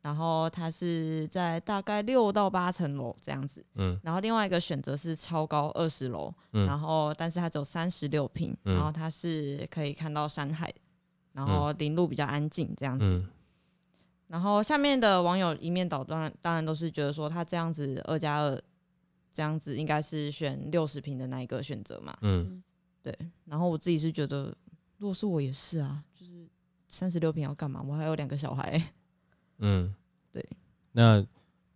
[0.00, 3.62] 然后它是在大概六到八层楼这样子。
[3.74, 10.72] 嗯然后另外一个选择是超高二十楼，嗯然后但是它只有三十六平，嗯然后它是可以看到山海，
[11.34, 13.04] 然后林路比较安静这样子。
[13.04, 13.28] 嗯
[14.32, 18.58] 然后下面的网友一面倒，当然当然都是觉得说他这样子二加二
[19.30, 22.16] 这样子应该是选六十平的那一个选择嘛。
[22.22, 22.62] 嗯
[23.02, 23.14] 对
[23.44, 24.46] 然后我自己是觉得，
[24.96, 26.48] 如果是我也是啊，就是
[26.88, 27.84] 三十六平要干嘛？
[27.86, 28.82] 我还有两个小孩、
[29.58, 29.94] 嗯，
[30.30, 30.42] 对，
[30.92, 31.22] 那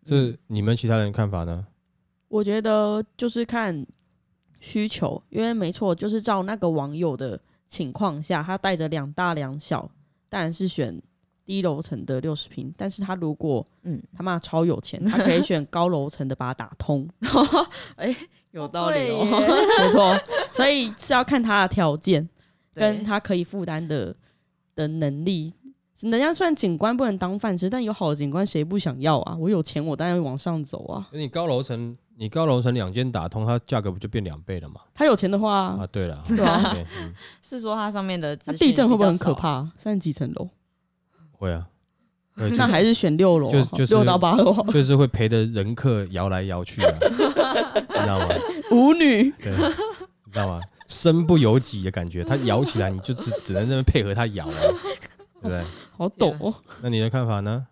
[0.02, 1.66] 这你们其他人看法呢？
[2.28, 3.86] 我觉得就是看
[4.60, 7.38] 需求，因为没错，就是照那个网友的
[7.68, 9.90] 情况下，他带着两大两小，
[10.30, 10.98] 当然是选
[11.46, 12.70] 低楼层的六十平。
[12.76, 17.08] 但是他如果嗯，他妈超有钱， 他可以选高楼层的把它打通。
[17.96, 18.14] 哎、
[18.50, 19.24] 有道理哦，
[19.80, 20.14] 没错。
[20.52, 22.28] 所以是要看他的条件
[22.74, 24.14] 跟他可以负担的
[24.74, 25.54] 的能力。
[26.00, 29.34] 人家虽然景观不能当饭吃，但有好的景观谁不想要啊？
[29.40, 31.08] 我有钱，我当然会往上走啊。
[31.10, 34.82] 你高楼层，你高楼层两间打通，它价格不就变两倍了吗？
[34.92, 39.16] 他有钱的话，啊，对了，对啊 OK，嗯是说它上面的地震会不会很？
[39.16, 39.66] 可怕？
[39.78, 40.46] 三十几层楼，
[41.38, 41.66] 会啊，
[42.56, 48.28] 那还是选六楼啊，就就是六到八楼好了， 就是会陪着人客摇来摇去啊， 你知道吗？
[48.70, 49.30] 舞女。
[49.38, 49.52] 对，
[50.24, 50.60] 你知道吗？
[50.88, 54.54] 身不由己的感觉，它摇起来，你就只只能在那边配合它摇啊，
[55.40, 55.64] 对不对？
[55.96, 56.54] 好陡哦！
[56.82, 57.66] 那你的看法呢？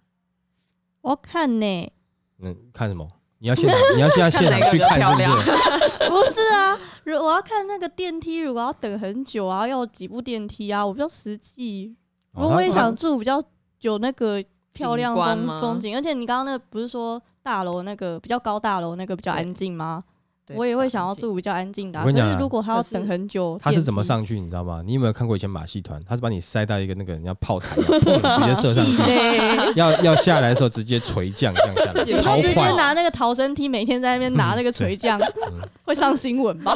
[1.03, 1.93] 我要看呢，
[2.41, 3.07] 嗯，看什么？
[3.39, 6.09] 你要现场，你要现在现场去看，是不是？
[6.09, 11.95] 不是啊，如我要看那个电梯，如果要等很久啊，要有几部电梯啊，我比较实际。
[12.33, 13.41] 如果我也哦想住比较
[13.85, 20.01] 有那个漂亮风风景，而且你刚刚那个不是说大楼那个比较高大楼那个比较安静吗？
[20.47, 22.03] 对我也会想要住比较安静的、啊。
[22.03, 24.05] 我跟你讲如果他要等很久，他是怎么？
[24.05, 24.39] 上去？
[24.39, 24.83] 你知道吗？
[24.85, 25.99] 你有没有看过以前马戏团？
[26.07, 28.99] 他是把你塞到一个那个人家炮台，砰直接射上去，
[29.75, 32.53] 要要下来的时候直接垂降降下来，直接。
[32.77, 36.75] 拿那个逃生梯，每天在那边拿那个垂降，嗯会上新闻吧？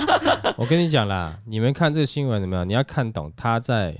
[0.56, 2.66] 我跟你讲啦，你们看这个新闻怎么样？
[2.66, 3.94] 你要看懂他在，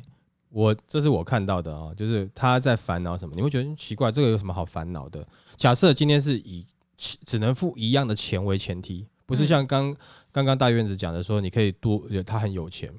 [0.51, 3.35] 我这是我看到的哦，就是他在烦恼什么？
[3.37, 5.27] 你会觉得嗯奇怪，这个有什么好烦恼的？
[5.57, 6.65] 假设今天是以
[6.97, 9.95] 只能付一样的钱为前提，不是像刚
[10.33, 12.93] 刚刚大院子讲的说，你可以多，他很有钱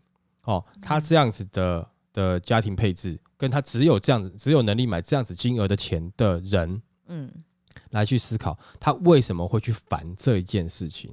[0.43, 7.31] 哦，他这样子的的家庭配置，跟他只有这样子只有能力买这样子金额的钱的人，嗯，
[7.89, 11.11] 来去思考他为什么会去烦这一件事情。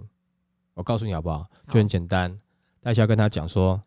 [0.75, 1.47] 我告诉你好不好？
[1.71, 2.37] 就很简单，
[2.83, 3.81] 大家要跟他讲说，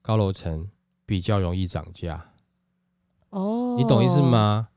[0.00, 0.68] 高楼层
[1.06, 2.26] 比较容易涨价，
[3.30, 4.20] 哦，你懂意思？
[4.20, 4.68] 吗？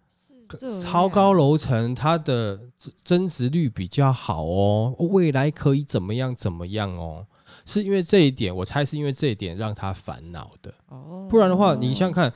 [0.81, 7.27] 超高楼层它的增增值率比较好哦，未来可以怎么样怎么样哦？
[7.65, 10.73] 是因为这一点，我猜是因为这一点让他烦恼的。
[10.87, 12.33] 哦，不然的话，你想想看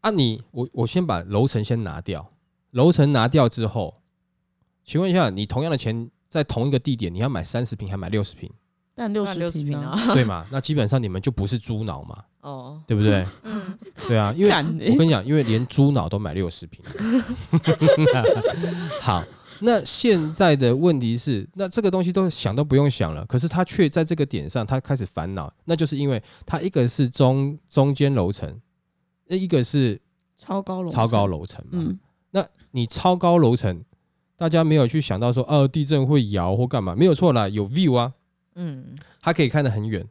[0.00, 2.30] 啊你，我我先把楼层先拿掉，
[2.70, 4.02] 楼层拿掉之后，
[4.84, 8.48] 请问一下，你同样的钱在同一个地点，你要买三十平还买六十平，
[8.94, 10.46] 但六那六十平啊，对吗？
[10.52, 13.26] 那基本上你们就不是猪脑嘛，哦，对不对？
[13.44, 16.84] 嗯，对啊，因为我跟你讲，因为连猪脑都买六十平。
[19.00, 19.24] 好，
[19.60, 28.60] 那现在的问题是，那这个东西都想都不用想了，可是他却在这个点上，他开始烦恼，那就是因为他一个是中中间楼层，
[29.26, 29.98] 那一个是
[30.36, 31.78] 超高楼，超高，楼层嘛。
[31.80, 31.98] 嗯，
[32.32, 33.82] 那你超高楼层，
[34.36, 36.94] 大家没有去想到说，哦，地震会摇或干嘛？
[36.94, 38.12] 没有错啦，有 view 啊，
[38.56, 40.06] 嗯，他可以看得很远，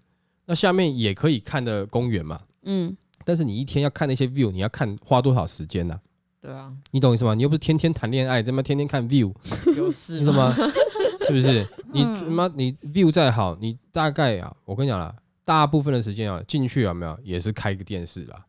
[0.46, 2.42] 那下面也可以看的公园嘛。
[2.64, 6.00] 嗯，但是你一天要看那些 view，你要看花多少时间呢、
[6.42, 7.34] 对啊，你懂意思吗？
[7.34, 9.34] 你又不是天天谈恋爱，他妈天天看 view，
[9.76, 10.54] 有事你懂吗？
[11.26, 11.66] 是不是？
[11.94, 15.16] 你妈你 view 再好，你大概啊，我跟你讲啦，
[15.46, 18.46] 大部分的时间啊，进去有没有也是开个电视啦，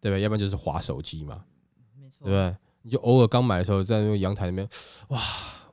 [0.00, 0.20] 对不对？
[0.22, 1.44] 要不然就是划手机嘛，
[2.00, 2.56] 没错，对不对？
[2.88, 4.66] 你就偶尔刚买的时候，在那个阳台那边，
[5.08, 5.20] 哇，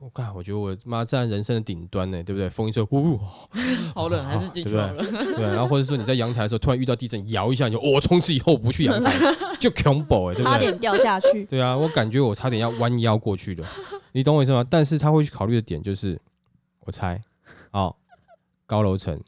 [0.00, 2.50] 我看，我觉得我妈站在人生的顶端呢，对不对？
[2.50, 3.18] 风一吹，呼，
[3.96, 4.94] 好冷，还是 进去了。
[4.94, 9.10] 对，然后或者说你在阳台的时候，突然遇到地震，摇一下，你就哦，从此以后不去阳台，
[9.58, 10.52] 就恐怖哎，对不对？
[10.52, 11.46] 差点掉下去。
[11.46, 13.66] 对啊，我感觉我差点要弯腰过去了，
[14.12, 14.62] 你懂我意思吗？
[14.68, 16.20] 但是他会去考虑的点就是，
[16.80, 17.18] 我猜，
[17.70, 17.96] 哦，
[18.66, 19.18] 高楼层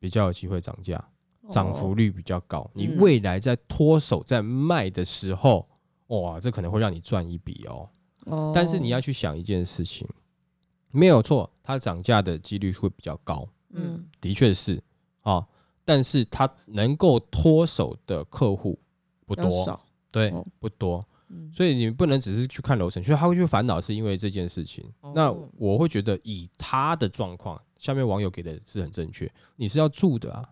[0.00, 0.98] 比较有机会涨价，
[1.50, 5.68] 涨幅率比较高，你嗯未来在脱手在卖的时候，
[6.08, 7.88] 哇，这可能会让你赚一笔哦。
[8.26, 10.06] 哦，但是你要去想一件事情，
[10.90, 14.82] 没有错，它涨价的几率会比较高，嗯，的确是
[15.22, 15.46] 啊、
[15.84, 18.78] 但是它能够脱手的客户
[19.26, 19.80] 不多，
[20.10, 21.04] 对，哦不多。
[21.30, 24.82] 嗯，所以你不能只是去看楼层，所以他会去烦恼，是因为这件事情。
[25.02, 30.42] 哦那我会觉得，以他的状况，下面网友给的是很正确，你是要住的啊，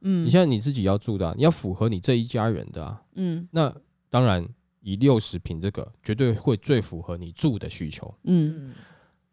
[0.00, 3.00] 嗯，你现在你自己要住的、啊，你要符合你这一家人的啊。
[3.14, 3.72] 嗯那
[4.10, 4.44] 当然，
[4.84, 8.74] 以六十平这个，绝对会最符合你住的需求，嗯嗯，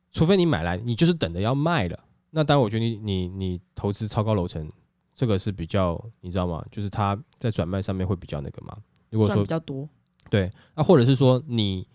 [0.09, 1.99] 除非你买来，你就是等着要卖了。
[2.29, 4.71] 那当然，我觉得你你你投资超高楼层，
[5.13, 6.65] 这个是比较，你知道吗？
[6.71, 8.73] 就是它在转卖上面会比较那个嘛。
[9.09, 9.87] 如果说比较多，
[10.29, 11.85] 对，那或者是说你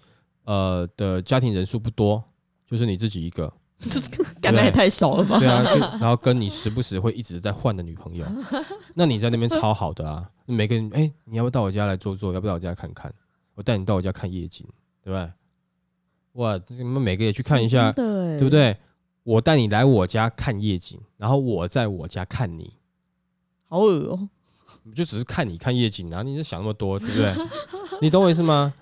[0.44, 2.22] 呃的家庭人数不多，
[2.66, 3.50] 就是你自己一个，
[3.88, 3.98] 这
[4.42, 5.38] 干的也太少了吧？
[5.38, 8.26] 对啊，就然后跟你时不时会一直在换的女朋友，
[8.92, 12.34] 那你在那边超好的啊，每个人哎、你要不要到我家来坐坐？
[12.34, 13.10] 要不要到我家看看？
[13.56, 14.64] 我带你到我家看夜景，
[15.02, 15.32] 对不对？
[16.34, 18.48] 哇，你们每个也去看一下，对不？
[18.48, 18.76] 对？
[19.24, 22.74] 我带你来我家看夜景，然后我在我家看你，
[23.68, 24.28] 好恶哦、
[24.94, 27.34] 就只是看你看夜景啊，你在想那么多，对不对？
[28.00, 28.72] 你懂我意思吗？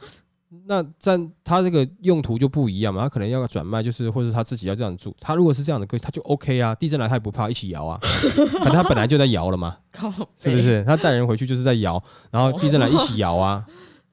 [0.67, 5.15] 那在他这个用途就不一样嘛，他可能要转卖，就是或者他自己要这样住。
[5.21, 9.79] 他如果是这样的歌，他就 OK 啊，地震来他也不怕，一起摇啊，反正他本来就在摇了嘛，
[10.37, 10.85] 是不是？
[10.85, 13.65] 他带人回去就是在摇，然后地震来一起摇啊，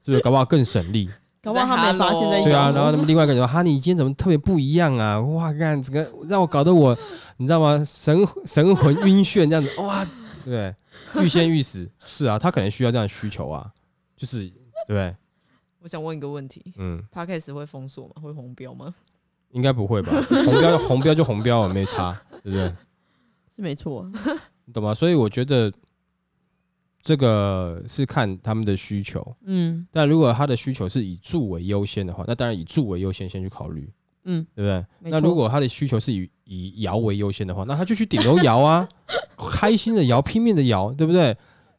[0.01, 0.21] 是不是？
[0.21, 1.09] 搞不好更省力。
[1.41, 5.19] 搞不好他没发现在对啊，然后他们另外一个人说：“哈，你今天怎么特别不一样啊？
[5.21, 6.95] 哇，看整个让我搞得我，
[7.37, 7.83] 你知道吗？
[7.83, 10.07] 神神魂晕眩这样子， 哇，
[10.45, 10.75] 对？
[11.19, 13.65] 欲仙欲死，是啊，他可能需要这样的需求啊，
[14.15, 14.49] 就是
[14.87, 15.15] 对？
[15.81, 18.13] 我想问一个问题嗯，，Podcast 会封锁吗？
[18.21, 18.93] 会红标吗？
[19.49, 20.11] 应该不会吧？
[20.45, 22.71] 红标就红标就红标，没差，对不对？
[23.55, 24.07] 是没错，
[24.65, 24.93] 你懂吗？
[24.93, 25.73] 所以我觉得
[27.01, 33.89] 这个是看他们的需求，嗯但如果他的需求是以住为优先的话，那当然以住为优先先去考虑。
[34.25, 35.11] 嗯，对不对？
[35.11, 38.87] 那如果他的需求是以以摇为优先的话，那他就去顶楼摇啊，
[39.51, 41.35] 开心的摇，拼命的摇，对不对？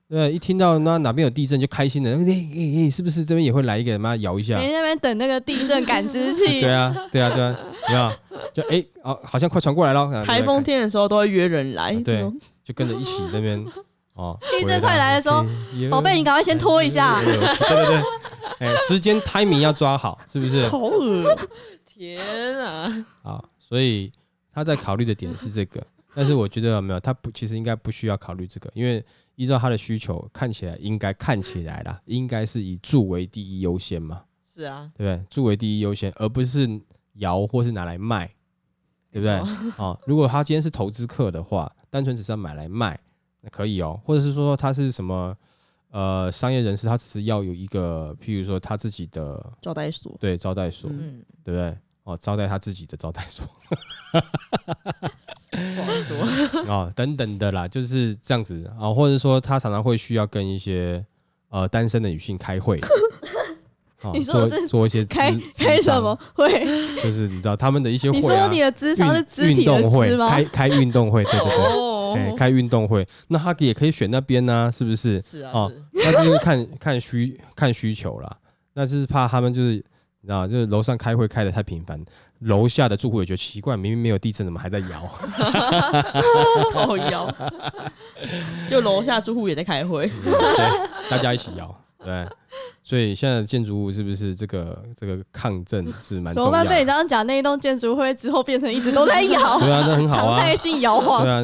[0.09, 4.59] 对，一听到那哪边有地震就开心的，哎哎哎，是不是这边也会来一个妈摇一下？
[4.59, 7.57] 你那边等那个地震感知器， 对啊，对啊，对啊，
[7.93, 8.13] 有啊？
[8.53, 10.03] 就哎哦，好像快传过来了。
[10.11, 12.29] 啊台风天的时候都会约人来，对
[12.65, 13.65] 就跟着一起那边
[14.15, 14.39] 哦。
[14.59, 15.45] 地震快来的时候，
[15.91, 17.23] 宝贝，你赶快先拖一下。
[17.23, 18.03] 对对对，
[18.61, 20.67] 哎，时间 timing 要抓好，是不是？
[20.69, 21.39] 好恶哦、
[21.85, 22.21] 天
[22.59, 22.87] 啊！
[23.23, 24.13] 啊，所以
[24.53, 25.85] 他在考虑的点是这个，
[26.15, 29.05] 但是我觉得有没有，他不其实应该不需要考虑这个，因为
[29.37, 35.27] 依照他的需求，看起来应该看起来啦，应该是以住为第一优先嘛，是啊，对不对？
[35.31, 36.69] 住为第一优先，而不是
[37.15, 38.27] 摇或是拿来卖，
[39.11, 39.33] 对不对？
[39.33, 43.12] 啊哦，如果他今天是投资客的话，单纯只是要买来卖，那
[43.51, 45.37] 可以哦，或者是说他是什么
[45.91, 51.77] 呃商业人士，他只是要有一个，譬如说他自己的招待所，对招待所，嗯嗯，对不对？
[52.05, 53.47] 哦，招待他自己的招待所。
[55.53, 56.17] 不好说。
[56.67, 61.05] 哦，等等的啦，就是这样子啊、或者说他常常会需要跟一些
[61.51, 62.81] 呃单身的女性开会，
[64.13, 66.19] 你说的是做一些开咨开什么？
[66.35, 66.49] 会？
[67.03, 70.29] 就是你知道他们的一些你会啊，说你的智商是肢体的运动会肢吗？
[70.29, 75.21] 开开运动会，对对对，哦哎、开运动会，那他也可以选那边呢、是不是？
[75.21, 78.37] 是啊，哦那就是看 看需看需求啦，
[78.75, 79.73] 那就是怕他们就是
[80.21, 82.01] 你知道，就是楼上开会开的太频繁，
[82.41, 85.07] 楼下的住户也觉得奇怪，明明没有地震，怎么还在摇？
[86.73, 87.33] 好摇，
[88.69, 92.27] 就楼下住户也在开会， 对，大家一起摇，对。
[92.83, 96.67] 所以现在的建筑物是不是这个这个抗震是蛮重要怎么办？
[96.69, 96.93] 被你的？
[96.93, 101.31] 这样讲，那一栋建筑会之后变成一直都在摇， 对啊，那很好啊，常态性摇晃对。
[101.31, 101.41] 啊，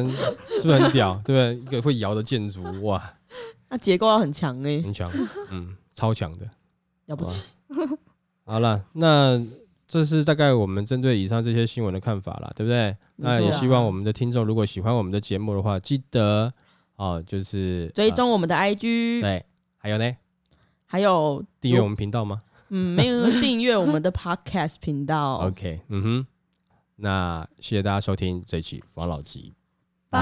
[0.59, 1.19] 是不是很屌？
[1.25, 1.65] 对不对？
[1.65, 3.01] 一个会摇的建筑，哇，
[3.69, 5.09] 那结构要很强哎、很强，
[5.49, 6.45] 嗯，超强的。
[7.07, 7.53] 了不起。
[8.45, 9.41] 好了，那
[9.87, 12.95] 这是大概我们针对以上这些新闻的看法啦，对不对？
[13.15, 16.51] 那也希望我们的听众如果喜欢我们的节目的话，记得
[16.97, 19.43] 哦，就是追呃踪我们的 IG，、对，
[19.77, 20.15] 还有呢，
[20.91, 25.35] 还有订阅我们频道吗嗯，没有订阅我们的 Podcast 频道。
[25.45, 26.25] OK，嗯哼，
[26.95, 29.53] 那谢谢大家收听这一期王老吉，
[30.09, 30.19] 拜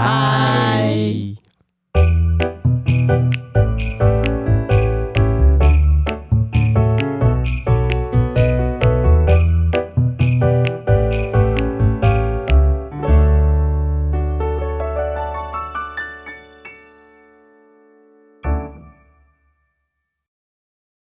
[4.26, 4.37] 拜